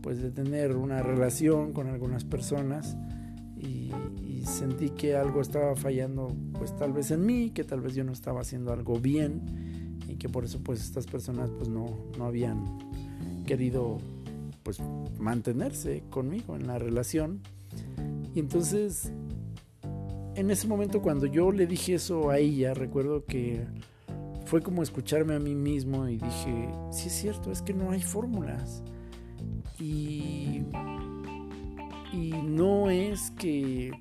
pues 0.02 0.20
de 0.20 0.32
tener 0.32 0.76
una 0.76 1.00
relación 1.02 1.72
con 1.72 1.86
algunas 1.86 2.24
personas 2.24 2.96
y, 3.56 3.90
sentí 4.44 4.90
que 4.90 5.14
algo 5.14 5.40
estaba 5.40 5.76
fallando 5.76 6.34
pues 6.58 6.76
tal 6.76 6.92
vez 6.92 7.12
en 7.12 7.24
mí, 7.24 7.50
que 7.50 7.62
tal 7.62 7.80
vez 7.80 7.94
yo 7.94 8.02
no 8.02 8.10
estaba 8.10 8.40
haciendo 8.40 8.72
algo 8.72 8.98
bien 8.98 10.00
y 10.08 10.16
que 10.16 10.28
por 10.28 10.44
eso 10.44 10.58
pues 10.64 10.82
estas 10.82 11.06
personas 11.06 11.48
pues 11.50 11.68
no, 11.68 12.10
no 12.18 12.24
habían 12.24 12.64
querido 13.52 13.98
pues 14.62 14.80
mantenerse 15.18 16.04
conmigo 16.08 16.56
en 16.56 16.66
la 16.66 16.78
relación 16.78 17.42
y 18.34 18.40
entonces 18.40 19.12
en 20.36 20.50
ese 20.50 20.66
momento 20.66 21.02
cuando 21.02 21.26
yo 21.26 21.52
le 21.52 21.66
dije 21.66 21.94
eso 21.94 22.30
a 22.30 22.38
ella 22.38 22.72
recuerdo 22.72 23.26
que 23.26 23.66
fue 24.46 24.62
como 24.62 24.82
escucharme 24.82 25.34
a 25.34 25.38
mí 25.38 25.54
mismo 25.54 26.08
y 26.08 26.16
dije, 26.16 26.68
sí 26.90 27.08
es 27.08 27.12
cierto, 27.12 27.50
es 27.52 27.62
que 27.62 27.72
no 27.72 27.90
hay 27.90 28.02
fórmulas. 28.02 28.82
Y, 29.78 30.62
y 32.12 32.32
no 32.44 32.90
es 32.90 33.30
que 33.32 33.92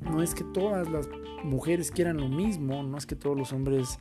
no 0.00 0.22
es 0.22 0.34
que 0.34 0.44
todas 0.44 0.88
las 0.88 1.08
mujeres 1.44 1.90
quieran 1.90 2.16
lo 2.16 2.28
mismo, 2.28 2.82
no 2.82 2.96
es 2.96 3.06
que 3.06 3.16
todos 3.16 3.36
los 3.36 3.52
hombres 3.52 3.98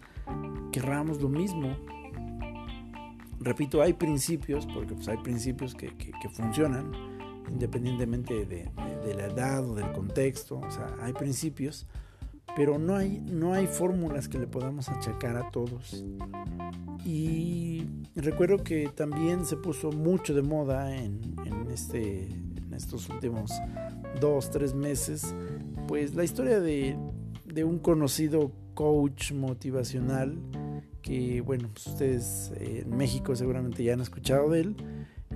querramos 0.71 1.21
lo 1.21 1.29
mismo. 1.29 1.75
Repito, 3.39 3.81
hay 3.81 3.93
principios, 3.93 4.65
porque 4.65 4.93
pues 4.93 5.08
hay 5.08 5.17
principios 5.17 5.75
que, 5.75 5.91
funcionan 6.34 6.91
independientemente 7.50 8.46
de, 8.46 8.69
de, 9.05 9.13
la 9.15 9.25
edad 9.25 9.67
o 9.67 9.74
del 9.74 9.91
contexto, 9.91 10.60
o 10.60 10.72
sea, 10.72 10.96
hay 11.01 11.13
principios 11.13 11.88
pero 12.55 12.77
no 12.77 12.96
hay, 12.96 13.22
no 13.22 13.53
hay 13.53 13.67
fórmulas 13.67 14.27
que 14.27 14.38
le 14.38 14.48
podamos 14.48 14.89
achacar 14.89 15.38
a 15.38 15.50
todos. 15.51 16.03
Y 17.05 17.86
recuerdo 18.15 18.63
que 18.63 18.89
también 18.89 19.46
se 19.46 19.55
puso 19.55 19.91
mucho 19.91 20.34
de 20.34 20.41
moda 20.41 20.96
en, 20.96 21.22
este, 21.72 22.24
en 22.24 22.74
estos 22.74 23.10
últimos 23.10 23.51
dos, 24.19 24.51
tres 24.51 24.74
meses, 24.74 25.34
pues 25.88 26.15
la 26.15 26.24
historia 26.24 26.60
de, 26.60 26.98
un 27.63 27.79
conocido 27.79 28.51
coach 28.74 29.31
motivacional 29.31 30.38
que, 31.01 31.41
bueno, 31.41 31.69
pues 31.73 31.87
ustedes 31.87 32.51
en 32.59 32.95
México 32.95 33.35
seguramente 33.35 33.83
ya 33.83 33.93
han 33.93 34.01
escuchado 34.01 34.49
de 34.49 34.61
él. 34.61 34.75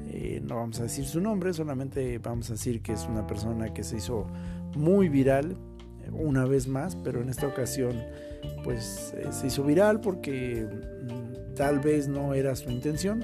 Eh, 0.07 0.41
no 0.43 0.57
vamos 0.57 0.79
a 0.79 0.83
decir 0.83 1.05
su 1.05 1.21
nombre, 1.21 1.53
solamente 1.53 2.17
vamos 2.17 2.49
a 2.49 2.53
decir 2.53 2.81
que 2.81 2.93
es 2.93 3.05
una 3.07 3.25
persona 3.25 3.73
que 3.73 3.83
se 3.83 3.97
hizo 3.97 4.27
muy 4.75 5.09
viral 5.09 5.55
una 6.11 6.45
vez 6.45 6.67
más, 6.67 6.95
pero 6.95 7.21
en 7.21 7.29
esta 7.29 7.47
ocasión 7.47 8.01
pues 8.63 9.13
eh, 9.17 9.27
se 9.31 9.47
hizo 9.47 9.63
viral 9.63 10.01
porque 10.01 10.67
mm, 10.67 11.55
tal 11.55 11.79
vez 11.79 12.07
no 12.07 12.33
era 12.33 12.55
su 12.55 12.69
intención, 12.69 13.23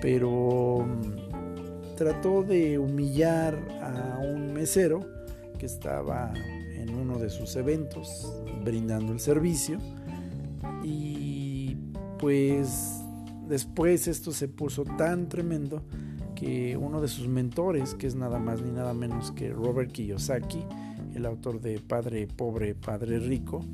pero 0.00 0.86
mm, 0.86 1.96
trató 1.96 2.42
de 2.42 2.78
humillar 2.78 3.58
a 3.80 4.18
un 4.18 4.52
mesero 4.52 5.00
que 5.58 5.66
estaba 5.66 6.32
en 6.74 6.90
uno 6.94 7.18
de 7.18 7.30
sus 7.30 7.56
eventos 7.56 8.32
brindando 8.64 9.12
el 9.12 9.20
servicio 9.20 9.78
y 10.82 11.25
pues 12.18 13.02
después 13.48 14.08
esto 14.08 14.32
se 14.32 14.48
puso 14.48 14.84
tan 14.84 15.28
tremendo 15.28 15.82
que 16.34 16.76
uno 16.76 17.00
de 17.00 17.08
sus 17.08 17.28
mentores, 17.28 17.94
que 17.94 18.06
es 18.06 18.14
nada 18.14 18.38
más 18.38 18.62
ni 18.62 18.70
nada 18.70 18.92
menos 18.94 19.32
que 19.32 19.50
Robert 19.50 19.90
Kiyosaki, 19.90 20.64
el 21.14 21.26
autor 21.26 21.60
de 21.60 21.80
Padre 21.80 22.26
Pobre, 22.26 22.74
Padre 22.74 23.18
Rico, 23.18 23.64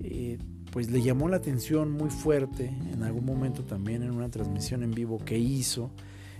eh, 0.00 0.38
pues 0.72 0.90
le 0.90 1.02
llamó 1.02 1.28
la 1.28 1.36
atención 1.36 1.90
muy 1.92 2.10
fuerte 2.10 2.72
en 2.92 3.02
algún 3.02 3.24
momento 3.24 3.64
también 3.64 4.02
en 4.02 4.10
una 4.10 4.30
transmisión 4.30 4.82
en 4.82 4.90
vivo 4.90 5.18
que 5.18 5.38
hizo. 5.38 5.90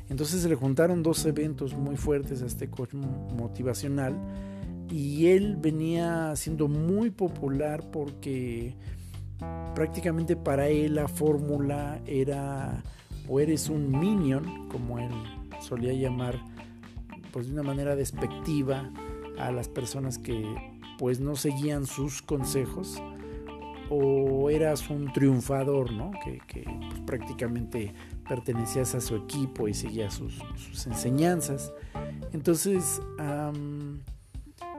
Entonces 0.08 0.40
se 0.40 0.48
le 0.48 0.54
juntaron 0.54 1.02
dos 1.02 1.24
eventos 1.26 1.74
muy 1.76 1.96
fuertes 1.96 2.42
a 2.42 2.46
este 2.46 2.70
coach 2.70 2.94
motivacional 2.94 4.16
y 4.90 5.26
él 5.26 5.56
venía 5.56 6.34
siendo 6.34 6.66
muy 6.68 7.10
popular 7.10 7.90
porque 7.90 8.74
prácticamente 9.74 10.36
para 10.36 10.68
él 10.68 10.96
la 10.96 11.08
fórmula 11.08 12.00
era 12.06 12.82
o 13.28 13.40
eres 13.40 13.68
un 13.68 13.90
minion, 13.90 14.68
como 14.68 14.98
él 14.98 15.10
solía 15.60 15.92
llamar, 15.92 16.40
pues 17.32 17.46
de 17.46 17.52
una 17.52 17.62
manera 17.62 17.94
despectiva 17.94 18.90
a 19.38 19.52
las 19.52 19.68
personas 19.68 20.18
que 20.18 20.44
pues 20.98 21.20
no 21.20 21.36
seguían 21.36 21.86
sus 21.86 22.22
consejos, 22.22 23.00
o 23.90 24.50
eras 24.50 24.90
un 24.90 25.12
triunfador, 25.12 25.92
¿no? 25.92 26.10
Que, 26.24 26.40
pues, 26.62 27.00
prácticamente 27.06 27.94
pertenecías 28.28 28.94
a 28.94 29.00
su 29.00 29.16
equipo 29.16 29.68
y 29.68 29.74
seguías 29.74 30.14
sus, 30.14 30.86
enseñanzas. 30.86 31.72
Entonces, 32.32 33.00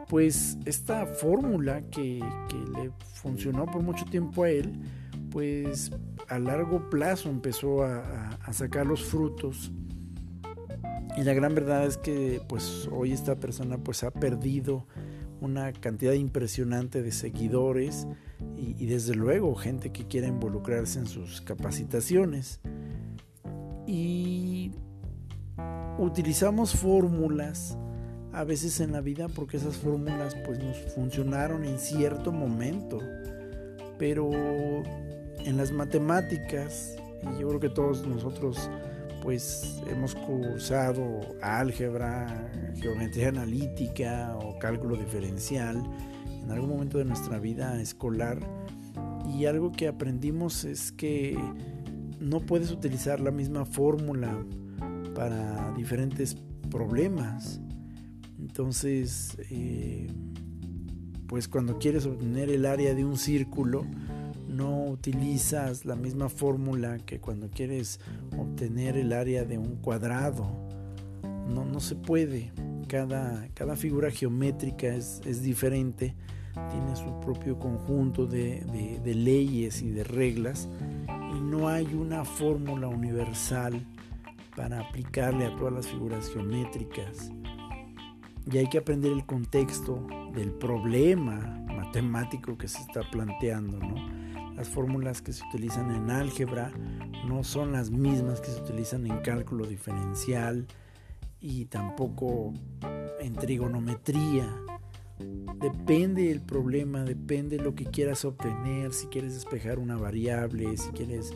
pues 0.09 0.57
esta 0.65 1.05
fórmula 1.05 1.81
que, 1.83 2.19
le 2.73 2.91
funcionó 3.13 3.67
por 3.67 3.83
mucho 3.83 4.05
tiempo 4.05 4.43
a 4.43 4.49
él, 4.49 4.73
pues 5.29 5.91
a 6.27 6.39
largo 6.39 6.89
plazo 6.89 7.29
empezó 7.29 7.83
a, 7.83 8.37
sacar 8.51 8.87
los 8.87 9.03
frutos. 9.03 9.71
Y 11.15 11.23
la 11.23 11.33
gran 11.33 11.53
verdad 11.53 11.85
es 11.85 11.97
que 11.97 12.41
pues 12.49 12.89
hoy 12.91 13.11
esta 13.11 13.35
persona 13.39 13.77
pues 13.77 14.03
ha 14.03 14.09
perdido 14.09 14.87
una 15.41 15.71
cantidad 15.71 16.13
impresionante 16.13 17.03
de 17.03 17.11
seguidores 17.11 18.07
y, 18.57 18.75
y, 18.83 18.87
desde 18.87 19.13
luego 19.13 19.53
gente 19.53 19.91
que 19.91 20.07
quiera 20.07 20.27
involucrarse 20.27 20.97
en 20.99 21.05
sus 21.05 21.41
capacitaciones. 21.41 22.61
Y 23.85 24.71
utilizamos 25.99 26.73
fórmulas 26.73 27.77
a 28.31 28.43
veces 28.43 28.79
en 28.79 28.91
la 28.91 29.01
vida 29.01 29.27
porque 29.27 29.57
esas 29.57 29.77
fórmulas 29.77 30.35
pues 30.45 30.59
nos 30.59 30.77
funcionaron 30.93 31.65
en 31.65 31.79
cierto 31.79 32.31
momento. 32.31 32.99
Pero 33.97 34.29
en 34.31 35.57
las 35.57 35.71
matemáticas, 35.71 36.95
y 37.23 37.41
yo 37.41 37.47
creo 37.49 37.59
que 37.59 37.69
todos 37.69 38.05
nosotros 38.07 38.69
pues 39.21 39.81
hemos 39.89 40.15
cursado 40.15 41.19
álgebra, 41.41 42.49
geometría 42.75 43.29
analítica 43.29 44.37
o 44.37 44.57
cálculo 44.59 44.95
diferencial 44.95 45.83
en 46.41 46.51
algún 46.51 46.69
momento 46.69 46.97
de 46.97 47.05
nuestra 47.05 47.37
vida 47.39 47.79
escolar 47.81 48.39
y 49.35 49.45
algo 49.45 49.71
que 49.71 49.87
aprendimos 49.87 50.63
es 50.63 50.91
que 50.91 51.37
no 52.19 52.39
puedes 52.41 52.71
utilizar 52.71 53.19
la 53.19 53.31
misma 53.31 53.65
fórmula 53.65 54.45
para 55.13 55.71
diferentes 55.73 56.35
problemas. 56.69 57.61
Entonces, 58.39 59.37
eh, 59.49 60.07
pues 61.27 61.47
cuando 61.47 61.77
quieres 61.77 62.05
obtener 62.05 62.49
el 62.49 62.65
área 62.65 62.93
de 62.95 63.05
un 63.05 63.17
círculo, 63.17 63.85
no 64.47 64.85
utilizas 64.85 65.85
la 65.85 65.95
misma 65.95 66.29
fórmula 66.29 66.97
que 67.05 67.19
cuando 67.19 67.49
quieres 67.49 67.99
obtener 68.37 68.97
el 68.97 69.13
área 69.13 69.45
de 69.45 69.57
un 69.57 69.75
cuadrado. 69.77 70.49
No, 71.47 71.65
no 71.65 71.79
se 71.79 71.95
puede. 71.95 72.51
Cada, 72.87 73.47
cada 73.53 73.75
figura 73.75 74.09
geométrica 74.09 74.87
es, 74.87 75.43
diferente, 75.43 76.15
tiene 76.71 76.95
su 76.95 77.19
propio 77.19 77.59
conjunto 77.59 78.25
de, 78.25 78.99
de 79.03 79.15
leyes 79.15 79.83
y 79.83 79.91
de 79.91 80.03
reglas 80.03 80.67
y 81.07 81.39
no 81.39 81.69
hay 81.69 81.93
una 81.93 82.25
fórmula 82.25 82.87
universal 82.87 83.85
para 84.55 84.79
aplicarle 84.79 85.45
a 85.45 85.55
todas 85.55 85.73
las 85.73 85.87
figuras 85.87 86.27
geométricas 86.29 87.31
y 88.51 88.57
hay 88.57 88.67
que 88.67 88.79
aprender 88.79 89.11
el 89.11 89.25
contexto 89.25 90.05
del 90.33 90.51
problema 90.51 91.63
matemático 91.67 92.57
que 92.57 92.67
se 92.67 92.79
está 92.79 93.01
planteando. 93.09 93.79
¿no? 93.79 94.53
Las 94.55 94.67
fórmulas 94.67 95.21
que 95.21 95.33
se 95.33 95.43
utilizan 95.47 95.91
en 95.91 96.09
álgebra 96.09 96.71
no 97.27 97.43
son 97.43 97.71
las 97.71 97.91
mismas 97.91 98.41
que 98.41 98.51
se 98.51 98.61
utilizan 98.61 99.05
en 99.05 99.17
cálculo 99.19 99.65
diferencial 99.65 100.67
y 101.39 101.65
tampoco 101.65 102.53
en 103.19 103.33
trigonometría. 103.35 104.53
Depende 105.59 106.29
del 106.29 106.41
problema, 106.41 107.03
depende 107.03 107.57
de 107.57 107.63
lo 107.63 107.75
que 107.75 107.85
quieras 107.85 108.23
obtener, 108.23 108.93
si 108.93 109.07
quieres 109.07 109.33
despejar 109.33 109.79
una 109.79 109.97
variable, 109.97 110.77
si 110.77 110.89
quieres 110.91 111.33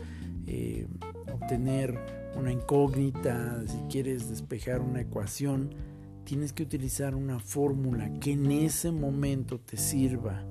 eh, 0.47 0.87
obtener 1.31 1.97
una 2.35 2.51
incógnita, 2.51 3.61
si 3.67 3.77
quieres 3.89 4.29
despejar 4.29 4.81
una 4.81 5.01
ecuación 5.01 5.73
tienes 6.23 6.53
que 6.53 6.63
utilizar 6.63 7.15
una 7.15 7.39
fórmula 7.39 8.19
que 8.19 8.31
en 8.31 8.51
ese 8.51 8.91
momento 8.91 9.59
te 9.59 9.77
sirva. 9.77 10.43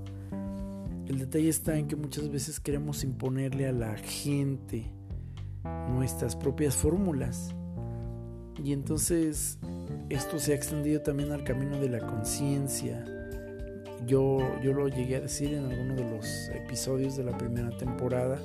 El 1.07 1.19
detalle 1.19 1.49
está 1.49 1.77
en 1.77 1.89
que 1.89 1.97
muchas 1.97 2.31
veces 2.31 2.61
queremos 2.61 3.05
imponerle 3.05 3.67
a 3.67 3.73
la 3.73 3.97
gente 3.97 4.91
nuestras 5.91 6.37
propias 6.37 6.77
fórmulas. 6.77 7.55
Y 8.63 8.73
entonces 8.73 9.59
esto 10.09 10.39
se 10.39 10.53
ha 10.53 10.55
extendido 10.55 11.01
también 11.01 11.33
al 11.33 11.45
camino 11.45 11.79
de 11.79 11.89
la 11.89 12.01
conciencia. 12.01 13.05
Yo, 14.07 14.39
yo 14.63 14.73
lo 14.73 14.89
llegué 14.89 15.17
a 15.17 15.21
decir 15.21 15.55
en 15.55 15.65
alguno 15.65 15.95
de 15.95 16.11
los 16.11 16.49
episodios 16.49 17.17
de 17.17 17.25
la 17.25 17.37
primera 17.39 17.71
temporada 17.77 18.39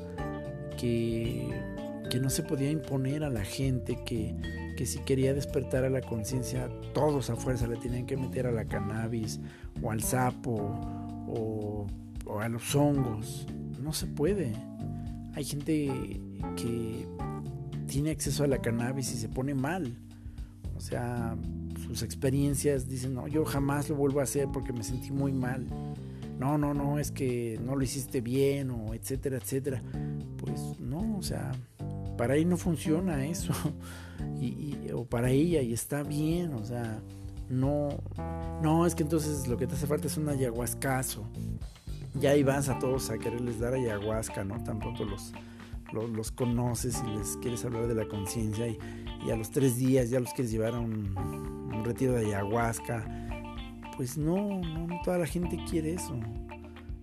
que, 0.77 1.49
que 2.09 2.19
no 2.19 2.29
se 2.29 2.43
podía 2.43 2.69
imponer 2.69 3.23
a 3.23 3.29
la 3.29 3.43
gente 3.43 3.97
que 4.05 4.35
que 4.77 4.85
si 4.85 4.99
quería 4.99 5.33
despertar 5.33 5.83
a 5.83 5.89
la 5.89 6.01
conciencia, 6.01 6.69
todos 6.93 7.31
a 7.31 7.35
fuerza 7.35 7.67
le 7.67 7.77
tenían 7.77 8.05
que 8.05 8.15
meter 8.15 8.45
a 8.45 8.51
la 8.51 8.63
cannabis 8.63 9.41
o 9.81 9.91
al 9.91 10.01
sapo 10.01 10.53
o, 11.27 11.87
a 12.39 12.47
los 12.47 12.73
hongos. 12.75 13.47
No 13.81 13.91
se 13.91 14.05
puede. 14.05 14.53
Hay 15.33 15.43
gente 15.43 16.21
que 16.55 17.07
tiene 17.87 18.11
acceso 18.11 18.43
a 18.43 18.47
la 18.47 18.61
cannabis 18.61 19.11
y 19.13 19.17
se 19.17 19.27
pone 19.27 19.55
mal. 19.55 19.97
O 20.75 20.79
sea, 20.79 21.35
sus 21.87 22.03
experiencias 22.03 22.87
dicen, 22.87 23.15
no, 23.15 23.27
yo 23.27 23.45
jamás 23.45 23.89
lo 23.89 23.95
vuelvo 23.95 24.19
a 24.19 24.23
hacer 24.23 24.47
porque 24.53 24.73
me 24.73 24.83
sentí 24.83 25.11
muy 25.11 25.33
mal. 25.33 25.65
No, 26.37 26.59
no, 26.59 26.75
no, 26.75 26.99
es 26.99 27.09
que 27.11 27.59
no 27.65 27.75
lo 27.75 27.83
hiciste 27.83 28.21
bien 28.21 28.69
o 28.69 28.93
etcétera, 28.93 29.37
etcétera. 29.37 29.81
Pues 30.37 30.79
no, 30.79 31.17
o 31.17 31.23
sea, 31.23 31.51
para 32.17 32.33
ahí 32.33 32.45
no 32.45 32.57
funciona 32.57 33.25
eso. 33.25 33.53
Y, 34.41 34.89
o 34.95 35.05
para 35.05 35.29
ella 35.29 35.61
y 35.61 35.73
está 35.73 36.01
bien, 36.01 36.55
o 36.55 36.65
sea, 36.65 36.99
no, 37.49 37.89
no, 38.63 38.87
es 38.87 38.95
que 38.95 39.03
entonces 39.03 39.47
lo 39.47 39.57
que 39.57 39.67
te 39.67 39.75
hace 39.75 39.85
falta 39.85 40.07
es 40.07 40.17
un 40.17 40.27
ayahuascazo. 40.27 41.23
Ya 42.15 42.31
ahí 42.31 42.41
vas 42.41 42.67
a 42.67 42.79
todos 42.79 43.11
a 43.11 43.19
quererles 43.19 43.59
dar 43.59 43.75
ayahuasca, 43.75 44.43
¿no? 44.43 44.63
Tan 44.63 44.79
pronto 44.79 45.05
los, 45.05 45.33
los, 45.93 46.31
conoces 46.31 47.03
y 47.05 47.15
les 47.15 47.37
quieres 47.37 47.63
hablar 47.63 47.87
de 47.87 47.93
la 47.93 48.07
conciencia 48.07 48.67
y, 48.67 48.79
a 49.31 49.35
los 49.35 49.51
tres 49.51 49.77
días 49.77 50.09
ya 50.09 50.19
los 50.19 50.33
quieres 50.33 50.51
llevar 50.51 50.73
a 50.73 50.79
un, 50.79 51.15
un 51.15 51.85
retiro 51.85 52.13
de 52.13 52.25
ayahuasca. 52.25 53.05
Pues 53.97 54.17
no, 54.17 54.61
no, 54.61 54.87
no 54.87 54.99
toda 55.03 55.19
la 55.19 55.27
gente 55.27 55.59
quiere 55.69 55.93
eso. 55.93 56.15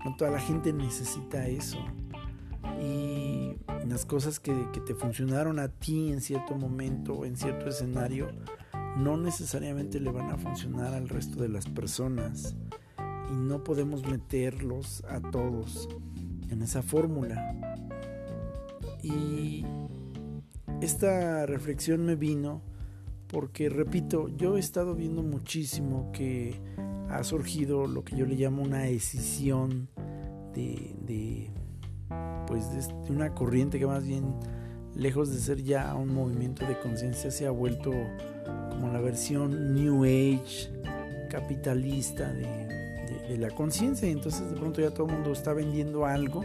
No 0.04 0.16
toda 0.16 0.32
la 0.32 0.40
gente 0.40 0.72
necesita 0.72 1.46
eso. 1.46 1.78
Y 2.80 3.56
las 3.88 4.06
cosas 4.06 4.40
que, 4.40 4.52
te 4.86 4.94
funcionaron 4.94 5.58
a 5.58 5.68
ti 5.68 6.10
en 6.10 6.20
cierto 6.20 6.54
momento, 6.54 7.24
en 7.24 7.36
cierto 7.36 7.68
escenario, 7.68 8.28
no 8.96 9.16
necesariamente 9.16 10.00
le 10.00 10.10
van 10.10 10.30
a 10.30 10.38
funcionar 10.38 10.94
al 10.94 11.08
resto 11.08 11.42
de 11.42 11.48
las 11.48 11.66
personas. 11.66 12.56
Y 13.30 13.34
no 13.34 13.64
podemos 13.64 14.06
meterlos 14.06 15.04
a 15.08 15.20
todos 15.20 15.88
en 16.50 16.62
esa 16.62 16.82
fórmula. 16.82 17.54
Y 19.02 19.64
esta 20.80 21.46
reflexión 21.46 22.04
me 22.06 22.16
vino 22.16 22.62
porque, 23.28 23.68
repito, 23.68 24.28
yo 24.28 24.56
he 24.56 24.60
estado 24.60 24.94
viendo 24.94 25.22
muchísimo 25.22 26.10
que 26.12 26.60
ha 27.08 27.22
surgido 27.24 27.86
lo 27.86 28.04
que 28.04 28.16
yo 28.16 28.26
le 28.26 28.36
llamo 28.36 28.62
una 28.62 28.80
decisión 28.80 29.88
de 30.54 31.50
pues 32.46 32.70
de 32.70 33.12
una 33.12 33.34
corriente 33.34 33.78
que 33.78 33.86
más 33.86 34.04
bien 34.04 34.34
lejos 34.94 35.32
de 35.32 35.38
ser 35.38 35.62
ya 35.62 35.94
un 35.94 36.14
movimiento 36.14 36.66
de 36.66 36.78
conciencia 36.78 37.30
se 37.30 37.46
ha 37.46 37.50
vuelto 37.50 37.92
como 38.70 38.92
la 38.92 39.00
versión 39.00 39.74
New 39.74 40.04
Age 40.04 40.70
capitalista 41.28 42.32
de, 42.32 42.64
la 43.38 43.50
conciencia. 43.50 44.08
Y 44.08 44.12
entonces 44.12 44.48
de 44.50 44.56
pronto 44.56 44.80
ya 44.80 44.90
todo 44.90 45.08
el 45.08 45.14
mundo 45.14 45.32
está 45.32 45.52
vendiendo 45.52 46.06
algo 46.06 46.44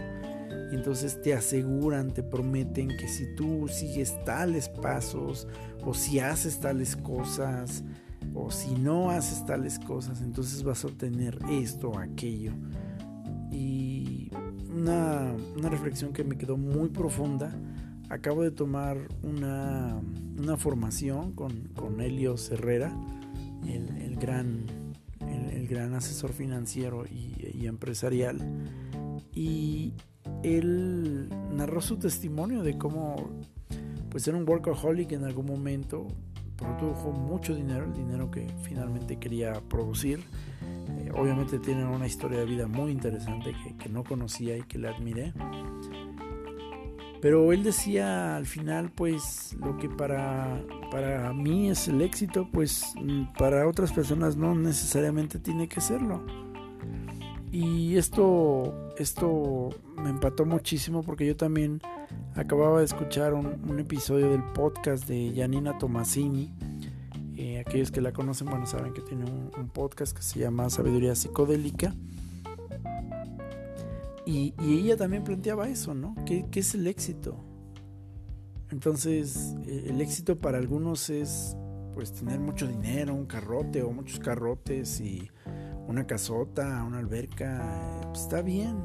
y 0.71 0.75
entonces 0.75 1.21
te 1.21 1.33
aseguran, 1.33 2.11
te 2.11 2.23
prometen 2.23 2.87
que 2.87 3.07
si 3.07 3.35
tú 3.35 3.67
sigues 3.67 4.23
tales 4.23 4.69
pasos 4.69 5.47
o 5.85 5.93
si 5.93 6.19
haces 6.19 6.59
tales 6.59 6.95
cosas 6.95 7.83
o 8.33 8.49
si 8.49 8.71
no 8.75 9.09
haces 9.09 9.45
tales 9.45 9.79
cosas 9.79 10.21
entonces 10.21 10.63
vas 10.63 10.83
a 10.83 10.87
obtener 10.87 11.39
esto 11.49 11.89
o 11.89 11.99
aquello 11.99 12.53
una, 13.51 15.35
reflexión 15.69 16.13
que 16.13 16.23
me 16.23 16.37
quedó 16.37 16.57
muy 16.57 16.89
profunda. 16.89 17.55
Acabo 18.09 18.43
de 18.43 18.51
tomar 18.51 18.97
una, 19.23 20.01
formación 20.57 21.33
con, 21.33 21.69
con 21.75 22.01
Helios 22.01 22.49
Herrera, 22.51 22.95
el, 23.67 24.15
gran, 24.15 24.65
el, 25.27 25.67
gran 25.67 25.93
asesor 25.93 26.33
financiero 26.33 27.05
y, 27.05 27.67
empresarial. 27.67 28.39
Y 29.33 29.93
él 30.43 31.29
narró 31.51 31.81
su 31.81 31.97
testimonio 31.97 32.63
de 32.63 32.77
cómo 32.77 33.29
pues 34.09 34.27
era 34.27 34.37
un 34.37 34.47
workaholic 34.47 35.11
en 35.11 35.23
algún 35.23 35.45
momento, 35.45 36.07
produjo 36.57 37.11
mucho 37.11 37.53
dinero, 37.55 37.85
el 37.85 37.93
dinero 37.93 38.31
que 38.31 38.47
finalmente 38.63 39.17
quería 39.17 39.61
producir. 39.61 40.23
Obviamente 41.13 41.59
tiene 41.59 41.85
una 41.85 42.07
historia 42.07 42.39
de 42.39 42.45
vida 42.45 42.67
muy 42.67 42.91
interesante 42.91 43.55
que, 43.77 43.89
no 43.89 44.03
conocía 44.03 44.57
y 44.57 44.63
que 44.63 44.77
le 44.77 44.89
admiré. 44.89 45.33
Pero 47.21 47.51
él 47.51 47.63
decía 47.63 48.37
al 48.37 48.45
final, 48.45 48.91
pues 48.91 49.55
lo 49.59 49.77
que 49.77 49.89
para, 49.89 50.63
para 50.91 51.33
mí 51.33 51.69
es 51.69 51.87
el 51.87 52.01
éxito, 52.01 52.47
pues 52.51 52.93
mm, 53.01 53.33
para 53.37 53.67
otras 53.67 53.91
personas 53.91 54.37
no 54.37 54.55
necesariamente 54.55 55.37
tiene 55.39 55.67
que 55.67 55.81
serlo. 55.81 56.23
Y 57.51 57.97
esto, 57.97 58.93
esto 58.97 59.69
me 59.97 60.11
empató 60.11 60.45
muchísimo 60.45 61.01
porque 61.01 61.25
yo 61.25 61.35
también 61.35 61.81
acababa 62.35 62.79
de 62.79 62.85
escuchar 62.85 63.33
un, 63.33 63.79
episodio 63.79 64.29
del 64.29 64.43
podcast 64.53 65.07
de 65.07 65.33
Janina 65.35 65.77
Tomasini. 65.77 66.51
Eh, 67.41 67.57
aquellos 67.57 67.89
que 67.89 68.01
la 68.01 68.11
conocen, 68.11 68.49
bueno, 68.49 68.65
saben 68.65 68.91
que 68.91 68.99
tiene 68.99 69.23
un 69.23 69.69
podcast 69.69 70.13
que 70.13 70.21
se 70.21 70.39
llama 70.39 70.69
Sabiduría 70.69 71.15
Psicodélica. 71.15 71.95
Y, 74.25 74.53
ella 74.59 74.97
también 74.97 75.23
planteaba 75.23 75.69
eso, 75.69 75.93
¿no? 75.93 76.15
¿Qué, 76.25 76.45
es 76.53 76.75
el 76.75 76.85
éxito? 76.85 77.37
Entonces, 78.71 79.55
e, 79.65 79.89
el 79.89 80.01
éxito 80.01 80.37
para 80.37 80.57
algunos 80.57 81.09
es 81.09 81.55
pues 81.93 82.11
tener 82.11 82.41
mucho 82.41 82.67
dinero, 82.67 83.15
un 83.15 83.25
carrote 83.25 83.83
o 83.83 83.91
muchos 83.93 84.19
carrotes 84.19 84.99
y 84.99 85.31
una 85.87 86.05
casota, 86.05 86.83
una 86.83 86.99
alberca, 86.99 88.01
pues, 88.03 88.23
está 88.23 88.41
bien. 88.41 88.75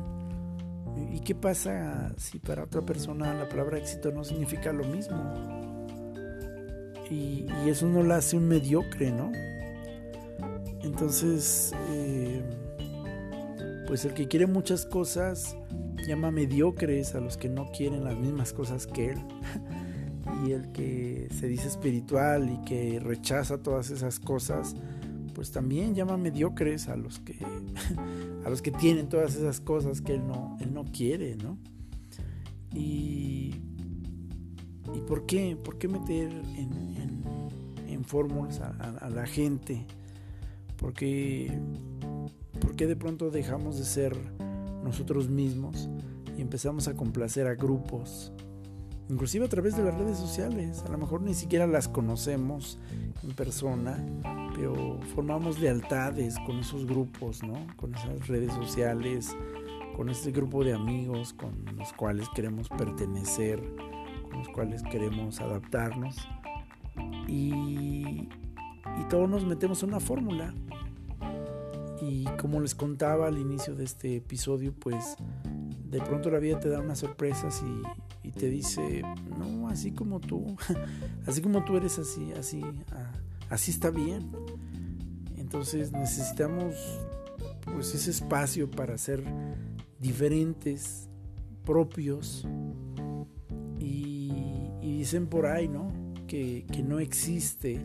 ¿Y 1.13 1.19
qué 1.21 1.35
pasa 1.35 2.15
si 2.19 2.39
para 2.39 2.63
otra 2.63 2.83
persona 2.83 3.35
la 3.35 3.49
palabra 3.49 3.79
éxito 3.79 4.13
no 4.13 4.23
significa 4.23 4.73
lo 4.73 4.85
mismo? 4.85 5.64
Y, 7.11 7.47
eso 7.67 7.89
no 7.89 8.03
la 8.03 8.17
hace 8.17 8.37
un 8.37 8.47
mediocre, 8.49 9.11
¿no? 9.11 9.33
Entonces, 10.83 11.73
eh, 11.91 12.43
pues 13.87 14.05
el 14.05 14.15
que 14.15 14.29
quiere 14.29 14.47
muchas 14.47 14.85
cosas 14.87 15.57
llama 16.07 16.31
mediocres 16.31 17.15
a 17.15 17.21
los 17.21 17.37
que 17.37 17.49
no 17.49 17.71
quieren 17.73 18.05
las 18.05 18.17
mismas 18.17 18.53
cosas 18.53 18.87
que 18.87 19.11
él. 19.11 19.19
y 20.47 20.53
el 20.53 20.73
que 20.73 21.29
se 21.39 21.49
dice 21.49 21.69
espiritual 21.69 22.51
y 22.51 22.65
que 22.65 23.01
rechaza 23.01 23.59
todas 23.59 23.91
esas 23.91 24.19
cosas, 24.21 24.75
pues 25.35 25.51
también 25.51 25.95
llama 25.95 26.17
mediocres 26.17 26.89
a 26.89 26.97
los 26.97 27.19
que 27.21 27.37
a 28.45 28.51
los 28.51 28.63
que 28.63 28.71
tienen 28.71 29.09
todas 29.09 29.35
esas 29.37 29.61
cosas 29.61 30.01
que 30.01 30.15
él 30.15 30.27
no 30.27 30.57
él 30.61 30.73
no 30.73 30.85
quiere, 30.85 31.37
¿no? 31.37 31.59
Y 32.75 33.55
¿Y 34.93 35.01
por 35.01 35.27
qué? 35.27 35.57
¿Por 35.57 35.79
qué 35.79 35.89
meter 35.89 36.31
en, 36.57 38.05
fórmulas 38.05 38.61
a 38.61 39.09
la 39.09 39.27
gente? 39.27 39.87
Porque 40.77 41.59
¿Por 42.61 42.77
qué 42.77 42.87
de 42.87 42.97
pronto 42.97 43.31
dejamos 43.31 43.79
de 43.79 43.85
ser 43.85 44.17
nosotros 44.83 45.29
mismos 45.29 45.89
y 46.37 46.41
empezamos 46.41 46.89
a 46.89 46.95
complacer 46.95 47.47
a 47.47 47.55
grupos? 47.55 48.33
Inclusive 49.09 49.45
a 49.45 49.49
través 49.49 49.77
de 49.77 49.85
las 49.85 49.95
redes 49.95 50.17
sociales. 50.17 50.83
A 50.87 50.89
lo 50.91 50.99
mejor 50.99 51.21
ni 51.21 51.35
siquiera 51.35 51.67
las 51.67 51.89
conocemos 51.89 52.79
en 53.23 53.33
persona, 53.33 54.03
pero 54.57 54.99
formamos 55.15 55.61
lealtades 55.61 56.37
con 56.47 56.59
esos 56.59 56.87
grupos, 56.87 57.43
¿no? 57.43 57.67
Con 57.77 57.95
esas 57.95 58.27
redes 58.29 58.53
sociales, 58.55 59.37
con 59.97 60.09
este 60.09 60.31
grupo 60.31 60.65
de 60.65 60.73
amigos 60.73 61.35
con 61.35 61.53
los 61.77 61.93
cuales 61.93 62.29
queremos 62.35 62.69
pertenecer, 62.71 63.63
los 64.35 64.49
cuales 64.49 64.83
queremos 64.83 65.41
adaptarnos. 65.41 66.17
Y, 67.27 68.29
y 69.01 69.05
todos 69.09 69.29
nos 69.29 69.45
metemos 69.45 69.83
en 69.83 69.91
una 69.91 70.01
fórmula 70.01 70.55
y 72.07 72.25
como 72.39 72.61
les 72.61 72.75
contaba 72.75 73.29
al 73.29 73.39
inicio 73.39 73.75
de 73.75 73.85
este 73.85 74.17
episodio, 74.17 74.75
pues 74.75 75.17
de 75.91 76.01
pronto 76.01 76.31
la 76.31 76.39
vida 76.39 76.61
te 76.61 76.69
da 76.69 76.81
unas 76.81 76.99
sorpresas 76.99 77.63
y, 78.23 78.31
te 78.33 78.51
dice, 78.51 79.03
no, 79.39 79.69
así 79.69 79.93
como 79.93 80.19
tú, 80.19 80.57
así 81.27 81.41
como 81.41 81.65
tú 81.65 81.77
eres 81.77 82.01
así, 82.01 82.33
así, 82.33 82.61
así 83.49 83.71
está 83.71 83.91
bien. 83.91 84.33
Entonces 85.37 85.93
necesitamos 85.93 86.75
pues 87.65 87.95
ese 87.95 88.11
espacio 88.11 88.69
para 88.69 88.99
ser 88.99 89.23
diferentes, 90.01 91.09
propios. 91.65 92.45
Dicen 95.05 95.27
por 95.27 95.45
ahí, 95.45 95.69
¿no? 95.69 95.93
Que, 96.27 96.65
que 96.73 96.83
no 96.83 96.99
existe 96.99 97.79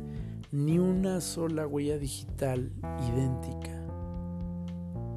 ni 0.53 0.79
una 0.79 1.19
sola 1.19 1.67
huella 1.67 1.97
digital 1.97 2.71
idéntica. 3.11 3.77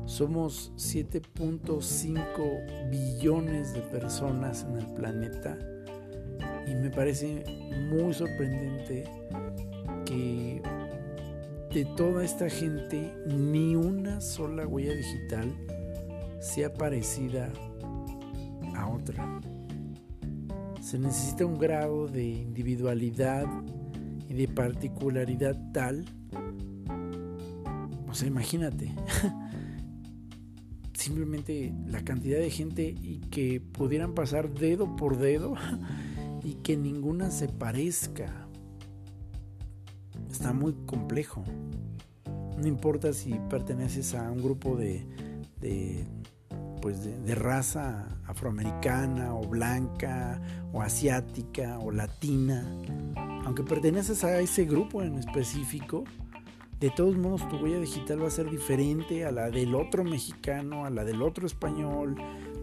Somos 0.06 0.72
7.5 0.74 2.90
billones 2.90 3.72
de 3.72 3.82
personas 3.82 4.66
en 4.68 4.78
el 4.78 4.86
planeta 4.94 5.56
y 6.66 6.74
me 6.74 6.90
parece 6.90 7.44
muy 7.92 8.12
sorprendente 8.12 9.04
que 10.04 10.60
de 11.72 11.84
toda 11.96 12.24
esta 12.24 12.50
gente 12.50 13.14
ni 13.28 13.76
una 13.76 14.20
sola 14.20 14.66
huella 14.66 14.94
digital 14.94 15.54
sea 16.40 16.74
parecida 16.74 17.52
a 18.74 18.88
otra. 18.88 19.40
Se 20.82 20.98
necesita 20.98 21.46
un 21.46 21.58
grado 21.58 22.08
de 22.08 22.24
individualidad 22.24 23.46
y 24.28 24.34
de 24.34 24.48
particularidad 24.48 25.56
tal, 25.72 26.04
o 28.08 28.14
sea, 28.14 28.26
imagínate, 28.26 28.92
simplemente 30.92 31.72
la 31.86 32.02
cantidad 32.04 32.38
de 32.38 32.50
gente 32.50 32.94
y 33.00 33.20
que 33.30 33.60
pudieran 33.60 34.12
pasar 34.12 34.52
dedo 34.52 34.96
por 34.96 35.18
dedo 35.18 35.54
y 36.42 36.54
que 36.56 36.76
ninguna 36.76 37.30
se 37.30 37.48
parezca. 37.48 38.48
Está 40.30 40.52
muy 40.52 40.74
complejo. 40.84 41.44
No 42.58 42.66
importa 42.66 43.12
si 43.12 43.34
perteneces 43.48 44.16
a 44.16 44.30
un 44.32 44.42
grupo 44.42 44.76
de, 44.76 45.06
de 45.60 46.04
pues 46.82 47.04
de, 47.04 47.34
raza 47.36 48.08
afroamericana 48.32 49.34
o 49.34 49.46
blanca 49.46 50.40
o 50.72 50.82
asiática 50.82 51.78
o 51.78 51.90
latina, 51.90 52.66
aunque 53.44 53.62
perteneces 53.62 54.24
a 54.24 54.40
ese 54.40 54.64
grupo 54.64 55.02
en 55.02 55.18
específico, 55.18 56.04
de 56.80 56.90
todos 56.90 57.16
modos 57.16 57.48
tu 57.48 57.58
huella 57.58 57.78
digital 57.78 58.22
va 58.22 58.26
a 58.26 58.30
ser 58.30 58.50
diferente 58.50 59.24
a 59.24 59.30
la 59.30 59.50
del 59.50 59.74
otro 59.74 60.02
mexicano, 60.02 60.84
a 60.84 60.90
la 60.90 61.04
del 61.04 61.22
otro 61.22 61.46
español, 61.46 62.16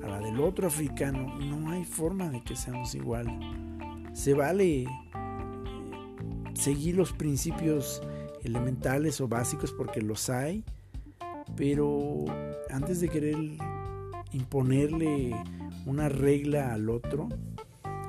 a 0.04 0.08
la 0.08 0.20
del 0.20 0.42
otro 0.42 0.68
africano. 0.68 1.40
No 1.40 1.72
hay 1.72 1.86
forma 1.86 2.30
de 2.30 2.44
que 2.44 2.58
seamos 2.58 2.96
igual. 2.96 3.28
Se 4.14 4.34
vale 4.34 4.84
eh, 4.84 4.88
seguir 6.54 6.98
los 6.98 7.14
principios 7.14 8.02
elementales 8.44 9.22
o 9.22 9.30
básicos 9.30 9.72
porque 9.72 10.02
los 10.02 10.30
hay, 10.30 10.66
pero 11.56 12.26
antes 12.70 13.00
de 13.00 13.08
querer 13.08 13.38
imponerle 14.34 15.36
una 15.86 16.10
regla 16.10 16.74
al 16.74 16.90
otro, 16.90 17.30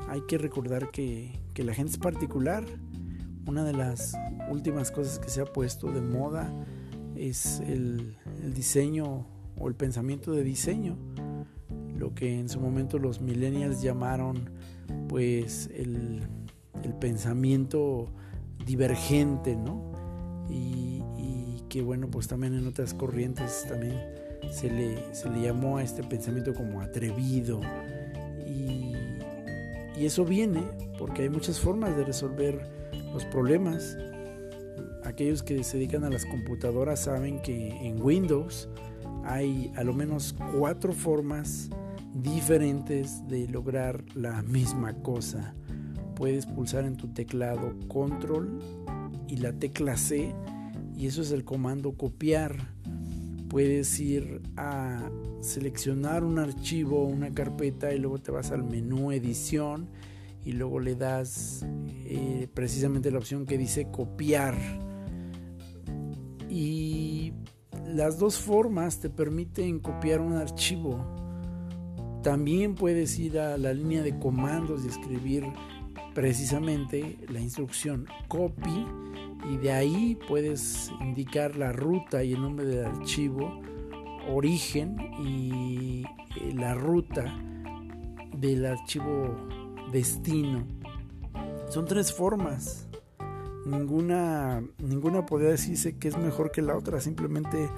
hay 0.09 0.23
que 0.29 0.39
recordar 0.39 0.91
que, 0.91 1.39
que 1.55 1.65
la 1.65 1.75
gente 1.75 1.93
es 1.93 1.99
particular 1.99 2.65
una 3.47 3.65
de 3.65 3.73
las 3.73 4.17
últimas 4.51 4.91
cosas 4.91 5.19
que 5.19 5.29
se 5.29 5.41
ha 5.41 5.45
puesto 5.45 5.91
de 5.91 6.01
moda 6.01 6.53
es 7.17 7.61
el, 7.61 8.17
diseño 8.55 9.27
o 9.59 9.69
el 9.69 9.75
pensamiento 9.75 10.33
de 10.33 10.43
diseño, 10.43 10.97
lo 11.97 12.15
que 12.15 12.39
en 12.39 12.49
su 12.49 12.61
momento 12.61 12.99
los 12.99 13.21
millennials 13.21 13.83
llamaron 13.83 14.51
pues 15.09 15.69
el, 15.75 16.23
pensamiento 16.99 18.07
divergente, 18.65 19.57
¿no? 19.57 19.93
Y, 20.49 21.03
que 21.69 21.83
bueno, 21.83 22.09
pues 22.11 22.27
también 22.27 22.55
en 22.55 22.67
otras 22.67 22.95
corrientes 22.95 23.65
también 23.69 23.95
se 24.51 24.71
le, 24.71 25.15
se 25.15 25.29
le 25.29 25.43
llamó 25.43 25.79
a 25.79 25.83
este 25.83 26.03
pensamiento 26.03 26.55
como 26.55 26.81
atrevido. 26.81 27.61
Y, 28.47 28.93
y 29.97 30.07
eso 30.07 30.25
viene 30.25 30.63
porque 30.99 31.23
hay 31.23 31.29
muchas 31.29 31.61
formas 31.61 31.97
de 31.97 32.05
resolver 32.05 32.61
los 33.13 33.25
problemas. 33.27 33.97
Aquellos 35.05 35.43
que 35.43 35.63
se 35.65 35.79
dedican 35.79 36.05
a 36.05 36.11
las 36.11 36.25
computadoras 36.27 37.01
saben 37.01 37.41
que 37.43 37.71
en 37.87 38.03
Windows 38.03 38.69
hay 39.25 39.73
a 39.77 39.85
lo 39.85 39.93
menos 39.93 40.35
cuatro 40.57 40.93
formas 40.93 41.71
diferentes 42.15 43.27
de 43.29 43.49
lograr 43.49 44.05
la 44.15 44.43
misma 44.43 44.95
cosa. 44.95 45.55
Puedes 46.15 46.47
pulsar 46.47 46.85
en 46.85 46.97
tu 46.97 47.09
teclado 47.09 47.75
control 47.89 48.59
y 49.29 49.37
la 49.37 49.53
tecla 49.53 49.97
C 49.97 50.35
y 50.97 51.07
eso 51.07 51.23
es 51.23 51.33
el 51.33 51.45
comando 51.45 51.93
copiar. 51.93 52.75
Puedes 53.51 53.99
ir 53.99 54.41
a 54.57 55.11
seleccionar 55.41 56.23
un 56.23 56.39
archivo, 56.39 57.05
una 57.05 57.33
carpeta 57.33 57.93
y 57.93 57.99
luego 57.99 58.19
te 58.19 58.31
vas 58.31 58.53
al 58.53 58.63
menú 58.63 59.11
edición 59.11 59.91
y 60.45 60.53
luego 60.53 60.79
le 60.79 60.95
das 60.95 61.67
eh, 62.05 62.47
precisamente 62.55 63.11
la 63.11 63.19
opción 63.19 63.47
que 63.47 63.59
dice 63.59 63.91
copiar. 63.91 64.55
Y 66.49 67.33
las 67.89 68.21
dos 68.21 68.39
formas 68.39 69.01
te 69.01 69.11
permiten 69.11 69.81
copiar 69.81 70.21
un 70.21 70.35
archivo. 70.35 71.05
También 72.23 72.77
puedes 72.77 73.19
ir 73.19 73.41
a 73.41 73.59
la 73.59 73.75
línea 73.75 74.03
de 74.03 74.17
comandos 74.17 74.85
y 74.85 74.89
escribir 74.89 75.45
precisamente 76.15 77.19
la 77.29 77.41
instrucción 77.41 78.07
copy 78.29 78.87
y 79.49 79.57
de 79.57 79.73
ahí 79.73 80.19
puedes 80.29 80.93
indicar 81.01 81.57
la 81.57 81.73
ruta 81.73 82.23
y 82.23 82.35
el 82.35 82.43
nombre 82.43 82.67
del 82.67 82.87
archivo, 82.87 83.61
origen 84.29 84.97
y 85.19 86.05
eh, 86.37 86.53
la 86.55 86.75
ruta 86.75 87.25
del 88.37 88.67
archivo 88.67 89.37
destino. 89.93 90.65
Son 91.69 91.87
tres 91.87 92.13
formas. 92.13 92.87
Ninguna, 93.67 94.63
ninguna 94.79 95.27
podría 95.27 95.51
decirse 95.51 95.97
que 95.97 96.09
es 96.09 96.19
mejor 96.19 96.51
que 96.51 96.63
la 96.63 96.77
otra. 96.77 97.01
Simplemente 97.01 97.71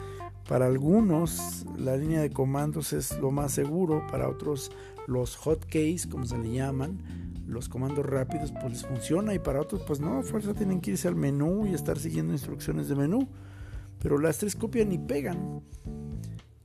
para 0.48 0.66
algunos 0.66 1.66
la 1.76 1.96
línea 1.96 2.20
de 2.20 2.30
comandos 2.30 2.92
es 2.92 3.18
lo 3.18 3.30
más 3.30 3.52
seguro. 3.52 4.06
Para 4.10 4.28
otros 4.28 4.72
los 5.06 5.36
hotkeys, 5.36 6.06
como 6.06 6.24
se 6.24 6.38
le 6.38 6.52
llaman, 6.52 7.31
los 7.52 7.68
comandos 7.68 8.04
rápidos, 8.04 8.52
pues 8.52 8.72
les 8.72 8.86
funciona. 8.86 9.34
Y 9.34 9.38
para 9.38 9.60
otros, 9.60 9.82
pues 9.86 10.00
no, 10.00 10.22
fuerza 10.22 10.54
tienen 10.54 10.80
que 10.80 10.92
irse 10.92 11.08
al 11.08 11.16
menú 11.16 11.66
y 11.66 11.74
estar 11.74 11.98
siguiendo 11.98 12.32
instrucciones 12.32 12.88
de 12.88 12.96
menú. 12.96 13.28
Pero 14.00 14.18
las 14.18 14.38
tres 14.38 14.56
copian 14.56 14.90
y 14.92 14.98
pegan. 14.98 15.60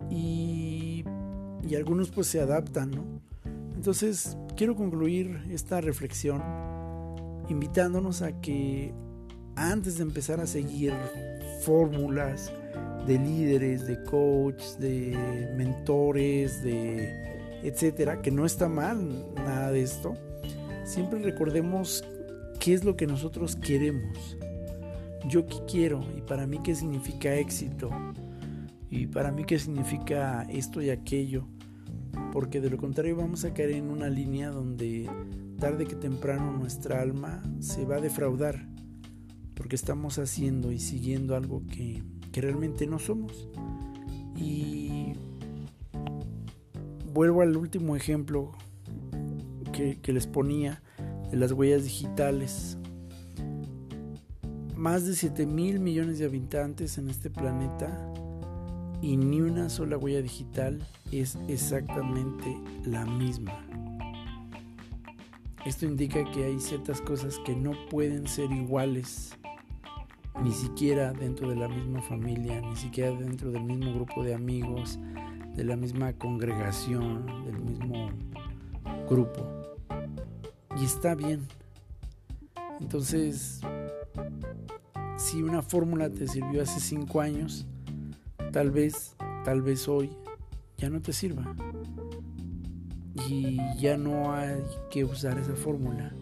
Y, 0.09 1.03
y 1.67 1.75
algunos 1.75 2.09
pues 2.09 2.27
se 2.27 2.39
adaptan. 2.39 3.21
Entonces, 3.75 4.37
quiero 4.55 4.75
concluir 4.75 5.43
esta 5.51 5.81
reflexión 5.81 6.41
invitándonos 7.49 8.21
a 8.21 8.41
que 8.41 8.93
antes 9.55 9.97
de 9.97 10.03
empezar 10.03 10.39
a 10.39 10.47
seguir 10.47 10.93
fórmulas 11.61 12.51
de 13.05 13.17
líderes, 13.17 13.87
de 13.87 14.03
coaches, 14.03 14.77
de 14.79 15.53
mentores, 15.55 16.61
de 16.63 17.27
etcétera, 17.63 18.21
que 18.21 18.31
no 18.31 18.45
está 18.45 18.69
mal 18.69 19.33
nada 19.35 19.71
de 19.71 19.81
esto, 19.81 20.15
siempre 20.87 21.19
recordemos 21.19 22.03
qué 22.59 22.73
es 22.73 22.83
lo 22.83 22.95
que 22.95 23.05
nosotros 23.05 23.55
queremos. 23.55 24.37
Yo 25.29 25.45
qué 25.45 25.57
quiero 25.69 26.03
y 26.17 26.21
para 26.21 26.47
mí 26.47 26.59
qué 26.63 26.73
significa 26.73 27.35
éxito 27.35 27.91
y 28.89 29.07
para 29.07 29.31
mí 29.31 29.43
qué 29.43 29.59
significa 29.59 30.47
esto 30.49 30.81
y 30.81 30.89
aquello 30.89 31.45
porque 32.31 32.61
de 32.61 32.69
lo 32.69 32.77
contrario 32.77 33.15
vamos 33.15 33.45
a 33.45 33.53
caer 33.53 33.71
en 33.71 33.89
una 33.89 34.09
línea 34.09 34.51
donde 34.51 35.09
tarde 35.59 35.85
que 35.85 35.95
temprano 35.95 36.51
nuestra 36.51 37.01
alma 37.01 37.41
se 37.59 37.85
va 37.85 37.95
a 37.95 38.01
defraudar, 38.01 38.67
porque 39.55 39.75
estamos 39.75 40.19
haciendo 40.19 40.71
y 40.71 40.79
siguiendo 40.79 41.35
algo 41.35 41.63
que, 41.65 42.03
realmente 42.33 42.85
no 42.85 42.99
somos. 42.99 43.49
Y 44.35 45.13
vuelvo 47.11 47.41
al 47.41 47.57
último 47.57 47.95
ejemplo 47.95 48.51
que, 50.01 50.13
les 50.13 50.25
ponía 50.25 50.81
de 51.29 51.37
las 51.37 51.51
huellas 51.51 51.83
digitales. 51.83 52.77
Más 54.75 55.05
de 55.05 55.13
7 55.13 55.45
mil 55.45 55.79
millones 55.79 56.19
de 56.19 56.25
habitantes 56.25 56.97
en 56.97 57.09
este 57.09 57.29
planeta 57.29 58.11
y 59.01 59.17
ni 59.17 59.41
una 59.41 59.69
sola 59.69 59.97
huella 59.97 60.21
digital 60.21 60.79
es 61.11 61.37
exactamente 61.47 62.57
la 62.85 63.05
misma. 63.05 63.53
Esto 65.65 65.85
indica 65.85 66.23
que 66.31 66.45
hay 66.45 66.59
ciertas 66.59 67.01
cosas 67.01 67.39
que 67.45 67.55
no 67.55 67.73
pueden 67.89 68.25
ser 68.27 68.51
iguales, 68.51 69.37
ni 70.41 70.51
siquiera 70.51 71.13
dentro 71.13 71.49
de 71.49 71.55
la 71.55 71.67
misma 71.67 72.01
familia, 72.01 72.61
ni 72.61 72.75
siquiera 72.75 73.11
dentro 73.11 73.51
del 73.51 73.63
mismo 73.63 73.93
grupo 73.93 74.23
de 74.23 74.33
amigos, 74.33 74.97
de 75.55 75.63
la 75.63 75.75
misma 75.75 76.13
congregación, 76.13 77.25
del 77.45 77.59
mismo 77.59 78.09
grupo. 79.09 79.56
Y 80.79 80.85
está 80.85 81.15
bien. 81.15 81.47
Entonces, 82.79 83.61
si 85.17 85.41
una 85.41 85.61
fórmula 85.61 86.09
te 86.09 86.27
sirvió 86.27 86.61
hace 86.61 86.79
cinco 86.79 87.21
años, 87.21 87.65
tal 88.51 88.71
vez, 88.71 89.15
tal 89.43 89.61
vez 89.61 89.87
hoy 89.87 90.11
ya 90.77 90.89
no 90.89 91.01
te 91.01 91.13
sirva. 91.13 91.55
Y 93.27 93.57
ya 93.79 93.97
no 93.97 94.33
hay 94.33 94.61
que 94.91 95.03
usar 95.03 95.39
esa 95.39 95.55
fórmula. 95.55 96.13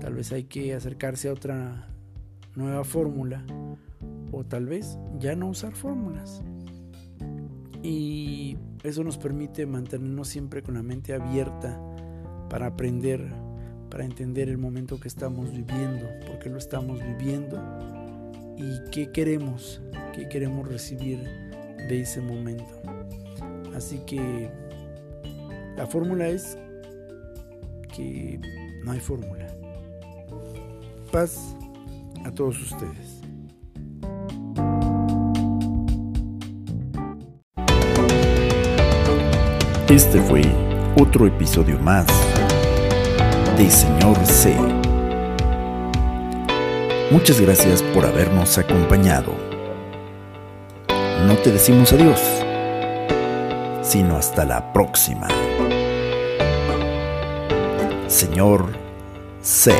Tal 0.00 0.14
vez 0.14 0.32
hay 0.32 0.44
que 0.44 0.74
acercarse 0.74 1.28
a 1.28 1.32
otra 1.32 1.88
nueva 2.54 2.84
fórmula. 2.84 3.44
O 4.30 4.44
tal 4.44 4.66
vez 4.66 4.98
ya 5.18 5.34
no 5.34 5.48
usar 5.48 5.74
fórmulas. 5.74 6.42
Y 7.82 8.58
eso 8.82 9.02
nos 9.02 9.16
permite 9.16 9.64
mantenernos 9.64 10.28
siempre 10.28 10.62
con 10.62 10.74
la 10.74 10.82
mente 10.82 11.14
abierta 11.14 11.80
para 12.50 12.66
aprender, 12.66 13.32
para 13.90 14.04
entender 14.04 14.48
el 14.48 14.58
momento 14.58 14.98
que 14.98 15.08
estamos 15.08 15.50
viviendo, 15.52 16.08
por 16.26 16.38
qué 16.38 16.50
lo 16.50 16.58
estamos 16.58 17.00
viviendo 17.02 17.62
y 18.56 18.90
qué 18.90 19.10
queremos, 19.10 19.80
qué 20.12 20.28
queremos 20.28 20.68
recibir 20.68 21.18
de 21.88 22.00
ese 22.00 22.20
momento. 22.20 22.82
Así 23.74 23.98
que 24.06 24.50
la 25.76 25.86
fórmula 25.86 26.28
es 26.28 26.56
que 27.94 28.40
no 28.84 28.92
hay 28.92 29.00
fórmula. 29.00 29.46
Paz 31.10 31.56
a 32.24 32.30
todos 32.30 32.60
ustedes. 32.60 33.20
Este 39.88 40.20
fue 40.22 40.42
otro 40.96 41.26
episodio 41.26 41.78
más 41.78 42.06
de 43.56 43.70
Señor 43.70 44.16
C. 44.26 44.56
Muchas 47.10 47.40
gracias 47.40 47.82
por 47.82 48.04
habernos 48.04 48.58
acompañado. 48.58 49.34
No 51.26 51.36
te 51.36 51.52
decimos 51.52 51.92
adiós 51.92 52.20
sino 53.84 54.16
hasta 54.16 54.44
la 54.44 54.72
próxima. 54.72 55.28
Señor 58.08 58.72
C. 59.42 59.72